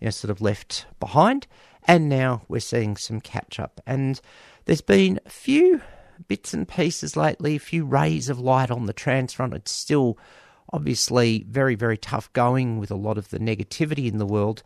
you 0.00 0.06
know, 0.06 0.10
sort 0.10 0.30
of 0.30 0.40
left 0.40 0.86
behind, 0.98 1.46
and 1.86 2.08
now 2.08 2.42
we're 2.48 2.60
seeing 2.60 2.96
some 2.96 3.20
catch 3.20 3.60
up. 3.60 3.80
And 3.86 4.20
there's 4.64 4.80
been 4.80 5.20
a 5.24 5.30
few 5.30 5.80
bits 6.26 6.52
and 6.52 6.66
pieces 6.66 7.16
lately, 7.16 7.56
a 7.56 7.60
few 7.60 7.84
rays 7.84 8.28
of 8.28 8.40
light 8.40 8.70
on 8.70 8.86
the 8.86 8.92
trans 8.92 9.32
front. 9.32 9.54
It's 9.54 9.72
still 9.72 10.18
obviously 10.72 11.44
very, 11.48 11.74
very 11.74 11.96
tough 11.96 12.32
going 12.32 12.78
with 12.78 12.90
a 12.90 12.96
lot 12.96 13.18
of 13.18 13.30
the 13.30 13.38
negativity 13.38 14.10
in 14.10 14.18
the 14.18 14.26
world. 14.26 14.62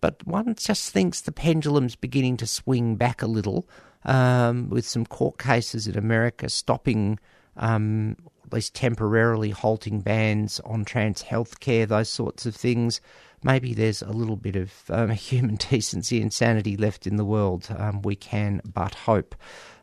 But 0.00 0.26
one 0.26 0.54
just 0.54 0.92
thinks 0.92 1.20
the 1.20 1.32
pendulum's 1.32 1.96
beginning 1.96 2.38
to 2.38 2.46
swing 2.46 2.96
back 2.96 3.22
a 3.22 3.26
little 3.26 3.68
um, 4.04 4.70
with 4.70 4.86
some 4.86 5.04
court 5.04 5.38
cases 5.38 5.86
in 5.86 5.96
America 5.96 6.48
stopping, 6.48 7.18
um, 7.56 8.16
at 8.46 8.52
least 8.52 8.74
temporarily, 8.74 9.50
halting 9.50 10.00
bans 10.00 10.60
on 10.60 10.84
trans 10.84 11.22
health 11.22 11.60
care, 11.60 11.86
those 11.86 12.08
sorts 12.08 12.46
of 12.46 12.56
things. 12.56 13.00
Maybe 13.42 13.74
there's 13.74 14.02
a 14.02 14.10
little 14.10 14.36
bit 14.36 14.56
of 14.56 14.72
um, 14.88 15.10
human 15.10 15.56
decency 15.56 16.20
and 16.20 16.32
sanity 16.32 16.76
left 16.76 17.06
in 17.06 17.16
the 17.16 17.24
world. 17.24 17.68
Um, 17.76 18.02
we 18.02 18.16
can 18.16 18.60
but 18.64 18.94
hope. 18.94 19.34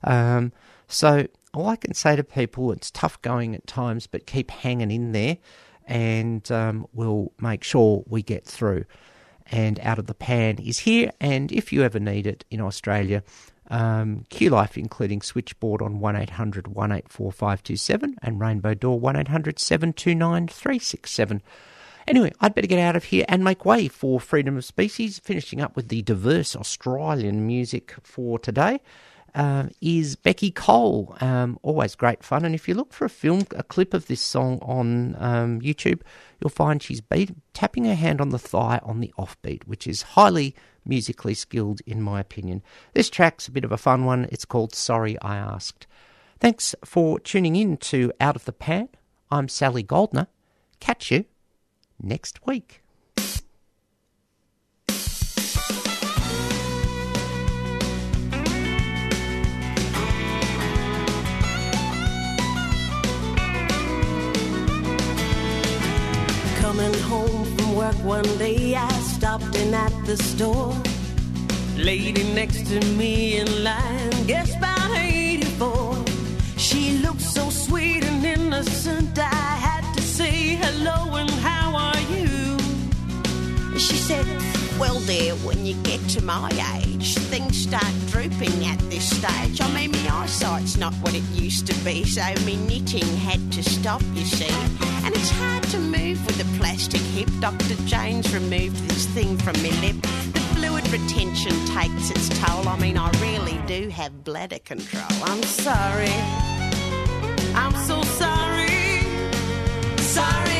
Um, 0.03 0.51
so 0.87 1.27
all 1.57 1.67
I 1.67 1.75
can 1.75 1.93
say 1.93 2.15
to 2.15 2.23
people, 2.23 2.71
it's 2.71 2.91
tough 2.91 3.21
going 3.21 3.55
at 3.55 3.67
times, 3.67 4.07
but 4.07 4.27
keep 4.27 4.51
hanging 4.51 4.91
in 4.91 5.11
there 5.11 5.37
and 5.85 6.49
um, 6.51 6.85
we'll 6.93 7.31
make 7.39 7.63
sure 7.63 8.03
we 8.07 8.21
get 8.21 8.45
through. 8.45 8.85
And 9.49 9.79
Out 9.79 9.97
of 9.97 10.07
the 10.07 10.13
Pan 10.13 10.57
is 10.57 10.79
here, 10.79 11.11
and 11.21 11.51
if 11.53 11.71
you 11.71 11.81
ever 11.83 11.99
need 11.99 12.27
it 12.27 12.43
in 12.51 12.59
Australia, 12.61 13.23
Um, 13.69 14.23
Q 14.29 14.49
Life, 14.49 14.77
including 14.77 15.21
switchboard 15.21 15.81
on 15.81 15.99
1800 15.99 16.67
184 16.67 17.31
527 17.31 18.15
and 18.21 18.39
Rainbow 18.39 18.73
Door 18.73 18.99
1800 18.99 19.59
729 19.59 20.47
367. 20.47 21.41
Anyway, 22.07 22.31
I'd 22.39 22.55
better 22.55 22.67
get 22.67 22.79
out 22.79 22.95
of 22.95 23.05
here 23.05 23.25
and 23.27 23.43
make 23.43 23.65
way 23.65 23.89
for 23.89 24.21
Freedom 24.21 24.55
of 24.55 24.63
Species, 24.63 25.19
finishing 25.19 25.59
up 25.59 25.75
with 25.75 25.89
the 25.89 26.01
diverse 26.01 26.55
Australian 26.55 27.45
music 27.45 27.95
for 28.01 28.39
today. 28.39 28.79
Uh, 29.37 29.69
is 29.81 30.15
Beccy 30.15 30.51
Cole. 30.51 31.15
Um, 31.21 31.59
always 31.61 31.93
great 31.93 32.23
fun. 32.23 32.43
And 32.43 32.55
if 32.55 32.67
you 32.67 32.73
look 32.73 32.91
for 32.91 33.05
a 33.05 33.09
film, 33.09 33.45
a 33.51 33.61
clip 33.61 33.93
of 33.93 34.07
this 34.07 34.19
song 34.19 34.57
on 34.63 35.15
um, 35.19 35.61
YouTube, 35.61 36.01
you'll 36.39 36.49
find 36.49 36.81
she's 36.81 37.01
beat, 37.01 37.35
tapping 37.53 37.85
her 37.85 37.93
hand 37.93 38.19
on 38.19 38.29
the 38.29 38.39
thigh 38.39 38.79
on 38.81 38.99
the 38.99 39.13
offbeat, 39.15 39.63
which 39.65 39.85
is 39.85 40.01
highly 40.01 40.55
musically 40.83 41.35
skilled, 41.35 41.81
in 41.85 42.01
my 42.01 42.19
opinion. 42.19 42.63
This 42.95 43.11
track's 43.11 43.47
a 43.47 43.51
bit 43.51 43.63
of 43.63 43.71
a 43.71 43.77
fun 43.77 44.05
one. 44.05 44.27
It's 44.31 44.43
called 44.43 44.73
Sorry 44.73 45.21
I 45.21 45.37
Asked. 45.37 45.85
Thanks 46.39 46.73
for 46.83 47.19
tuning 47.19 47.55
in 47.55 47.77
to 47.77 48.11
Out 48.19 48.35
of 48.35 48.45
the 48.45 48.51
Pan. 48.51 48.89
I'm 49.29 49.49
Sally 49.49 49.83
Goldner. 49.83 50.29
Catch 50.79 51.11
you 51.11 51.25
next 52.01 52.43
week. 52.47 52.81
Coming 66.67 66.99
home 67.03 67.45
from 67.55 67.75
work 67.75 67.95
one 68.03 68.29
day, 68.37 68.75
I 68.75 68.91
stopped 69.15 69.55
in 69.55 69.73
at 69.73 69.93
the 70.05 70.17
store. 70.17 70.75
Lady 71.77 72.23
next 72.33 72.67
to 72.67 72.81
me 72.97 73.37
in 73.37 73.63
line, 73.63 74.11
guess 74.27 74.53
about 74.53 74.91
84. 74.91 76.03
She 76.57 76.97
looked 76.97 77.21
so 77.21 77.49
sweet 77.49 78.03
and 78.03 78.25
innocent, 78.25 79.17
I 79.17 79.53
had 79.67 79.85
to 79.95 80.01
say 80.01 80.57
hello 80.57 81.15
and 81.15 81.29
how 81.29 81.73
are 81.73 82.01
you? 82.11 82.59
She 83.79 83.95
said, 83.95 84.25
Well, 84.97 85.05
dear, 85.05 85.35
when 85.45 85.63
you 85.63 85.75
get 85.83 85.99
to 86.09 86.23
my 86.23 86.49
age, 86.81 87.17
things 87.29 87.55
start 87.55 87.93
drooping 88.07 88.65
at 88.65 88.79
this 88.89 89.07
stage. 89.07 89.61
I 89.61 89.71
mean, 89.71 89.91
my 89.91 90.23
eyesight's 90.23 90.75
not 90.75 90.91
what 90.95 91.13
it 91.13 91.21
used 91.33 91.67
to 91.67 91.75
be, 91.85 92.03
so 92.03 92.23
me 92.45 92.55
knitting 92.55 93.05
had 93.17 93.51
to 93.51 93.61
stop, 93.61 94.01
you 94.15 94.25
see. 94.25 94.49
And 95.05 95.15
it's 95.15 95.29
hard 95.29 95.61
to 95.65 95.77
move 95.77 96.25
with 96.25 96.41
a 96.41 96.57
plastic 96.57 97.01
hip. 97.01 97.29
Dr. 97.39 97.75
James 97.85 98.33
removed 98.33 98.89
this 98.89 99.05
thing 99.05 99.37
from 99.37 99.53
my 99.61 99.69
lip. 99.81 100.01
The 100.33 100.39
fluid 100.55 100.89
retention 100.89 101.53
takes 101.67 102.09
its 102.09 102.29
toll. 102.39 102.67
I 102.67 102.79
mean, 102.79 102.97
I 102.97 103.11
really 103.21 103.59
do 103.67 103.89
have 103.89 104.23
bladder 104.23 104.59
control. 104.65 105.05
I'm 105.25 105.43
sorry. 105.43 106.09
I'm 107.53 107.75
so 107.85 108.01
sorry. 108.01 109.03
Sorry 109.99 110.56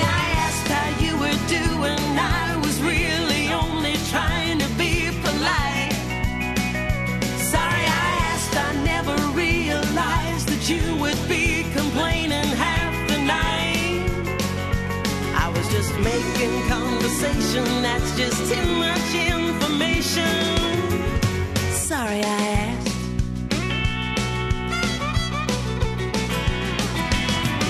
just 15.77 15.99
making 15.99 16.55
conversation, 16.67 17.63
that's 17.83 18.09
just 18.17 18.51
too 18.51 18.67
much 18.85 19.09
information. 19.13 20.37
Sorry 21.71 22.21
I 22.23 22.39
asked. 22.65 22.95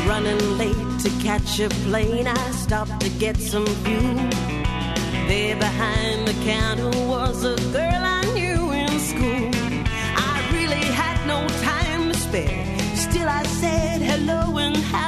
Running 0.07 0.57
late 0.57 0.89
to 1.03 1.09
catch 1.21 1.59
a 1.59 1.67
plane, 1.85 2.27
I 2.27 2.51
stopped 2.51 2.97
to 3.01 3.09
get 3.09 3.35
some 3.35 3.67
fuel. 3.83 4.15
There 5.27 5.57
behind 5.57 6.29
the 6.29 6.37
counter 6.45 6.91
was 7.13 7.43
a 7.43 7.57
girl 7.73 8.01
I 8.19 8.23
knew 8.33 8.71
in 8.71 8.91
school. 9.11 9.51
I 10.31 10.33
really 10.53 10.85
had 11.01 11.17
no 11.27 11.45
time 11.73 12.13
to 12.13 12.17
spare. 12.17 12.63
Still, 12.95 13.27
I 13.27 13.43
said 13.43 14.01
hello 14.01 14.57
and 14.59 14.77
how 14.77 15.06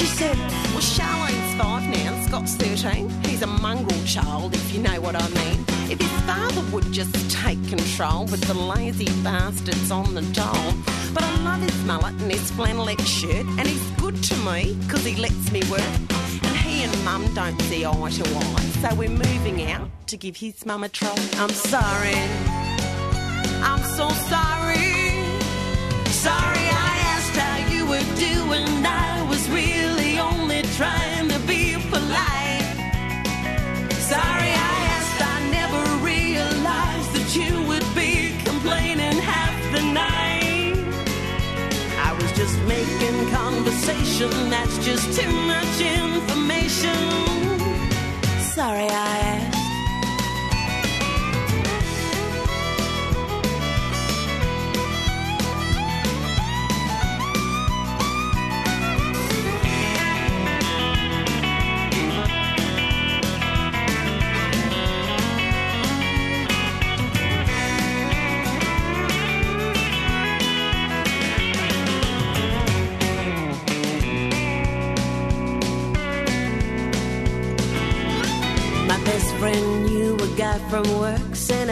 she 0.00 0.06
said, 0.06 0.36
Well, 0.72 0.80
Charlene's 0.80 1.54
five 1.60 1.86
now, 1.86 2.18
Scott's 2.26 2.54
13. 2.54 3.10
He's 3.26 3.42
a 3.42 3.46
mongrel 3.46 4.02
child, 4.04 4.54
if 4.54 4.72
you 4.72 4.80
know 4.80 4.98
what 4.98 5.14
I 5.14 5.28
mean. 5.28 5.62
If 5.90 6.00
his 6.00 6.20
father 6.22 6.62
would 6.72 6.90
just 6.90 7.14
take 7.30 7.60
control 7.68 8.24
with 8.24 8.40
the 8.44 8.54
lazy 8.54 9.10
bastards 9.22 9.90
on 9.90 10.14
the 10.14 10.22
dole. 10.32 10.72
But 11.12 11.24
I 11.24 11.32
love 11.42 11.60
his 11.60 11.84
mullet 11.84 12.14
and 12.22 12.32
his 12.32 12.50
flannelette 12.52 13.06
shirt, 13.06 13.44
and 13.58 13.66
he's 13.66 13.90
good 14.00 14.16
to 14.22 14.36
me 14.36 14.74
because 14.80 15.04
he 15.04 15.16
lets 15.16 15.52
me 15.52 15.60
work. 15.70 15.94
And 16.44 16.56
he 16.64 16.84
and 16.84 17.04
mum 17.04 17.22
don't 17.34 17.60
see 17.62 17.84
eye 17.84 17.92
to 17.92 18.24
eye, 18.38 18.70
so 18.80 18.94
we're 18.94 19.10
moving 19.10 19.70
out 19.70 19.90
to 20.06 20.16
give 20.16 20.36
his 20.36 20.64
mum 20.64 20.82
a 20.82 20.88
try. 20.88 21.14
I'm 21.34 21.50
sorry. 21.50 22.20
I'm 23.68 23.82
so 23.98 24.08
sorry. 24.32 24.94
Sorry 26.24 26.66
I 26.88 26.92
asked 27.12 27.36
how 27.36 27.56
you 27.74 27.84
were 27.84 28.06
doing. 28.16 28.86
I 28.86 28.99
conversation, 44.20 44.50
that's 44.50 44.78
just 44.84 45.18
too 45.18 45.30
much 45.30 45.80
information. 45.80 46.94
Sorry 48.40 48.88
I 48.90 49.49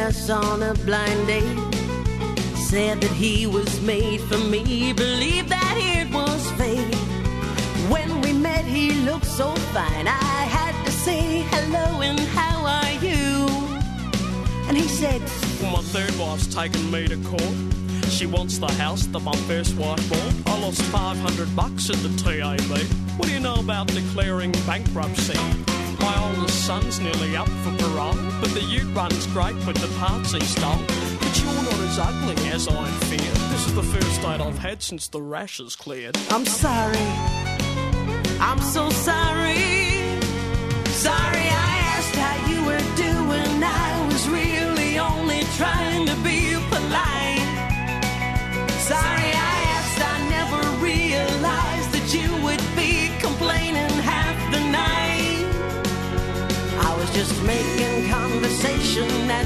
us 0.08 0.30
on 0.30 0.62
a 0.62 0.72
blind 0.86 1.26
date. 1.26 1.58
Said 2.56 3.00
that 3.02 3.10
he 3.10 3.46
was 3.46 3.80
made 3.82 4.22
for 4.22 4.38
me, 4.38 4.92
believed 4.94 5.50
that 5.50 5.76
it 5.76 6.10
was 6.12 6.50
fate. 6.52 6.94
When 7.92 8.22
we 8.22 8.32
met, 8.32 8.64
he 8.64 8.92
looked 9.08 9.26
so 9.26 9.54
fine. 9.76 10.06
I 10.08 10.40
had 10.56 10.74
to 10.86 10.90
say 10.90 11.42
hello 11.52 12.00
and 12.00 12.18
how 12.38 12.56
are 12.64 12.94
you? 13.06 13.48
And 14.68 14.76
he 14.78 14.88
said, 14.88 15.20
Well, 15.60 15.72
my 15.76 15.82
third 15.82 16.14
wife's 16.18 16.46
taken 16.46 16.90
me 16.90 17.06
to 17.08 17.16
court. 17.28 17.56
She 18.08 18.24
wants 18.24 18.56
the 18.56 18.72
house 18.84 19.04
that 19.06 19.20
my 19.20 19.36
first 19.48 19.76
wife 19.76 20.02
bought. 20.08 20.54
I 20.54 20.58
lost 20.60 20.80
500 20.84 21.54
bucks 21.54 21.90
at 21.90 21.96
the 21.96 22.12
TAB. 22.22 22.78
What 23.18 23.28
do 23.28 23.34
you 23.34 23.40
know 23.40 23.60
about 23.60 23.88
declaring 23.88 24.52
bankruptcy? 24.66 25.67
My 26.38 26.46
son's 26.46 27.00
nearly 27.00 27.36
up 27.36 27.48
for 27.48 27.76
parole, 27.78 28.14
but 28.40 28.50
the 28.50 28.62
ute 28.62 28.94
runs 28.94 29.26
great 29.28 29.56
with 29.66 29.76
the 29.76 29.92
parts 29.98 30.32
he 30.32 30.40
stole. 30.40 30.78
But 31.18 31.42
you're 31.42 31.52
not 31.52 31.80
as 31.88 31.98
ugly 31.98 32.50
as 32.50 32.68
I 32.68 32.86
feared. 33.08 33.36
This 33.50 33.66
is 33.66 33.74
the 33.74 33.82
first 33.82 34.22
date 34.22 34.40
I've 34.40 34.58
had 34.58 34.80
since 34.82 35.08
the 35.08 35.20
rash 35.20 35.58
has 35.58 35.74
cleared. 35.74 36.16
I'm 36.30 36.46
sorry. 36.46 36.96
I'm 38.40 38.60
so. 38.60 38.88
Sorry 38.90 39.57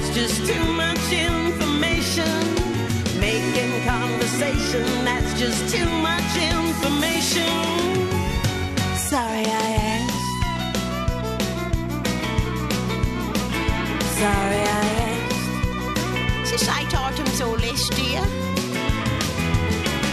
That's 0.02 0.16
just 0.16 0.46
too 0.52 0.64
much 0.72 1.12
information. 1.12 2.24
Making 3.20 3.84
conversation, 3.84 4.82
that's 5.04 5.38
just 5.38 5.72
too 5.72 5.88
much 6.02 6.36
information. 6.36 7.46
Sorry 8.96 9.46
I 9.46 9.76
asked. 9.94 10.18
Sorry 14.18 14.58
I 14.58 14.84
asked. 15.06 16.48
Since 16.48 16.68
I 16.68 16.82
taught 16.90 17.14
him 17.14 17.26
so 17.26 17.52
less, 17.52 17.88
dear. 17.90 18.22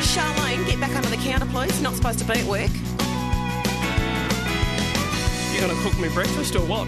Charlene, 0.06 0.68
get 0.68 0.80
back 0.80 0.96
under 0.96 1.10
the 1.10 1.18
counter, 1.18 1.48
please. 1.48 1.82
Not 1.82 1.96
supposed 1.96 2.20
to 2.20 2.26
be 2.26 2.34
at 2.34 2.46
work. 2.46 2.70
You 5.52 5.60
gonna 5.60 5.82
cook 5.82 5.98
me 6.00 6.10
breakfast 6.10 6.56
or 6.56 6.62
what? 6.62 6.88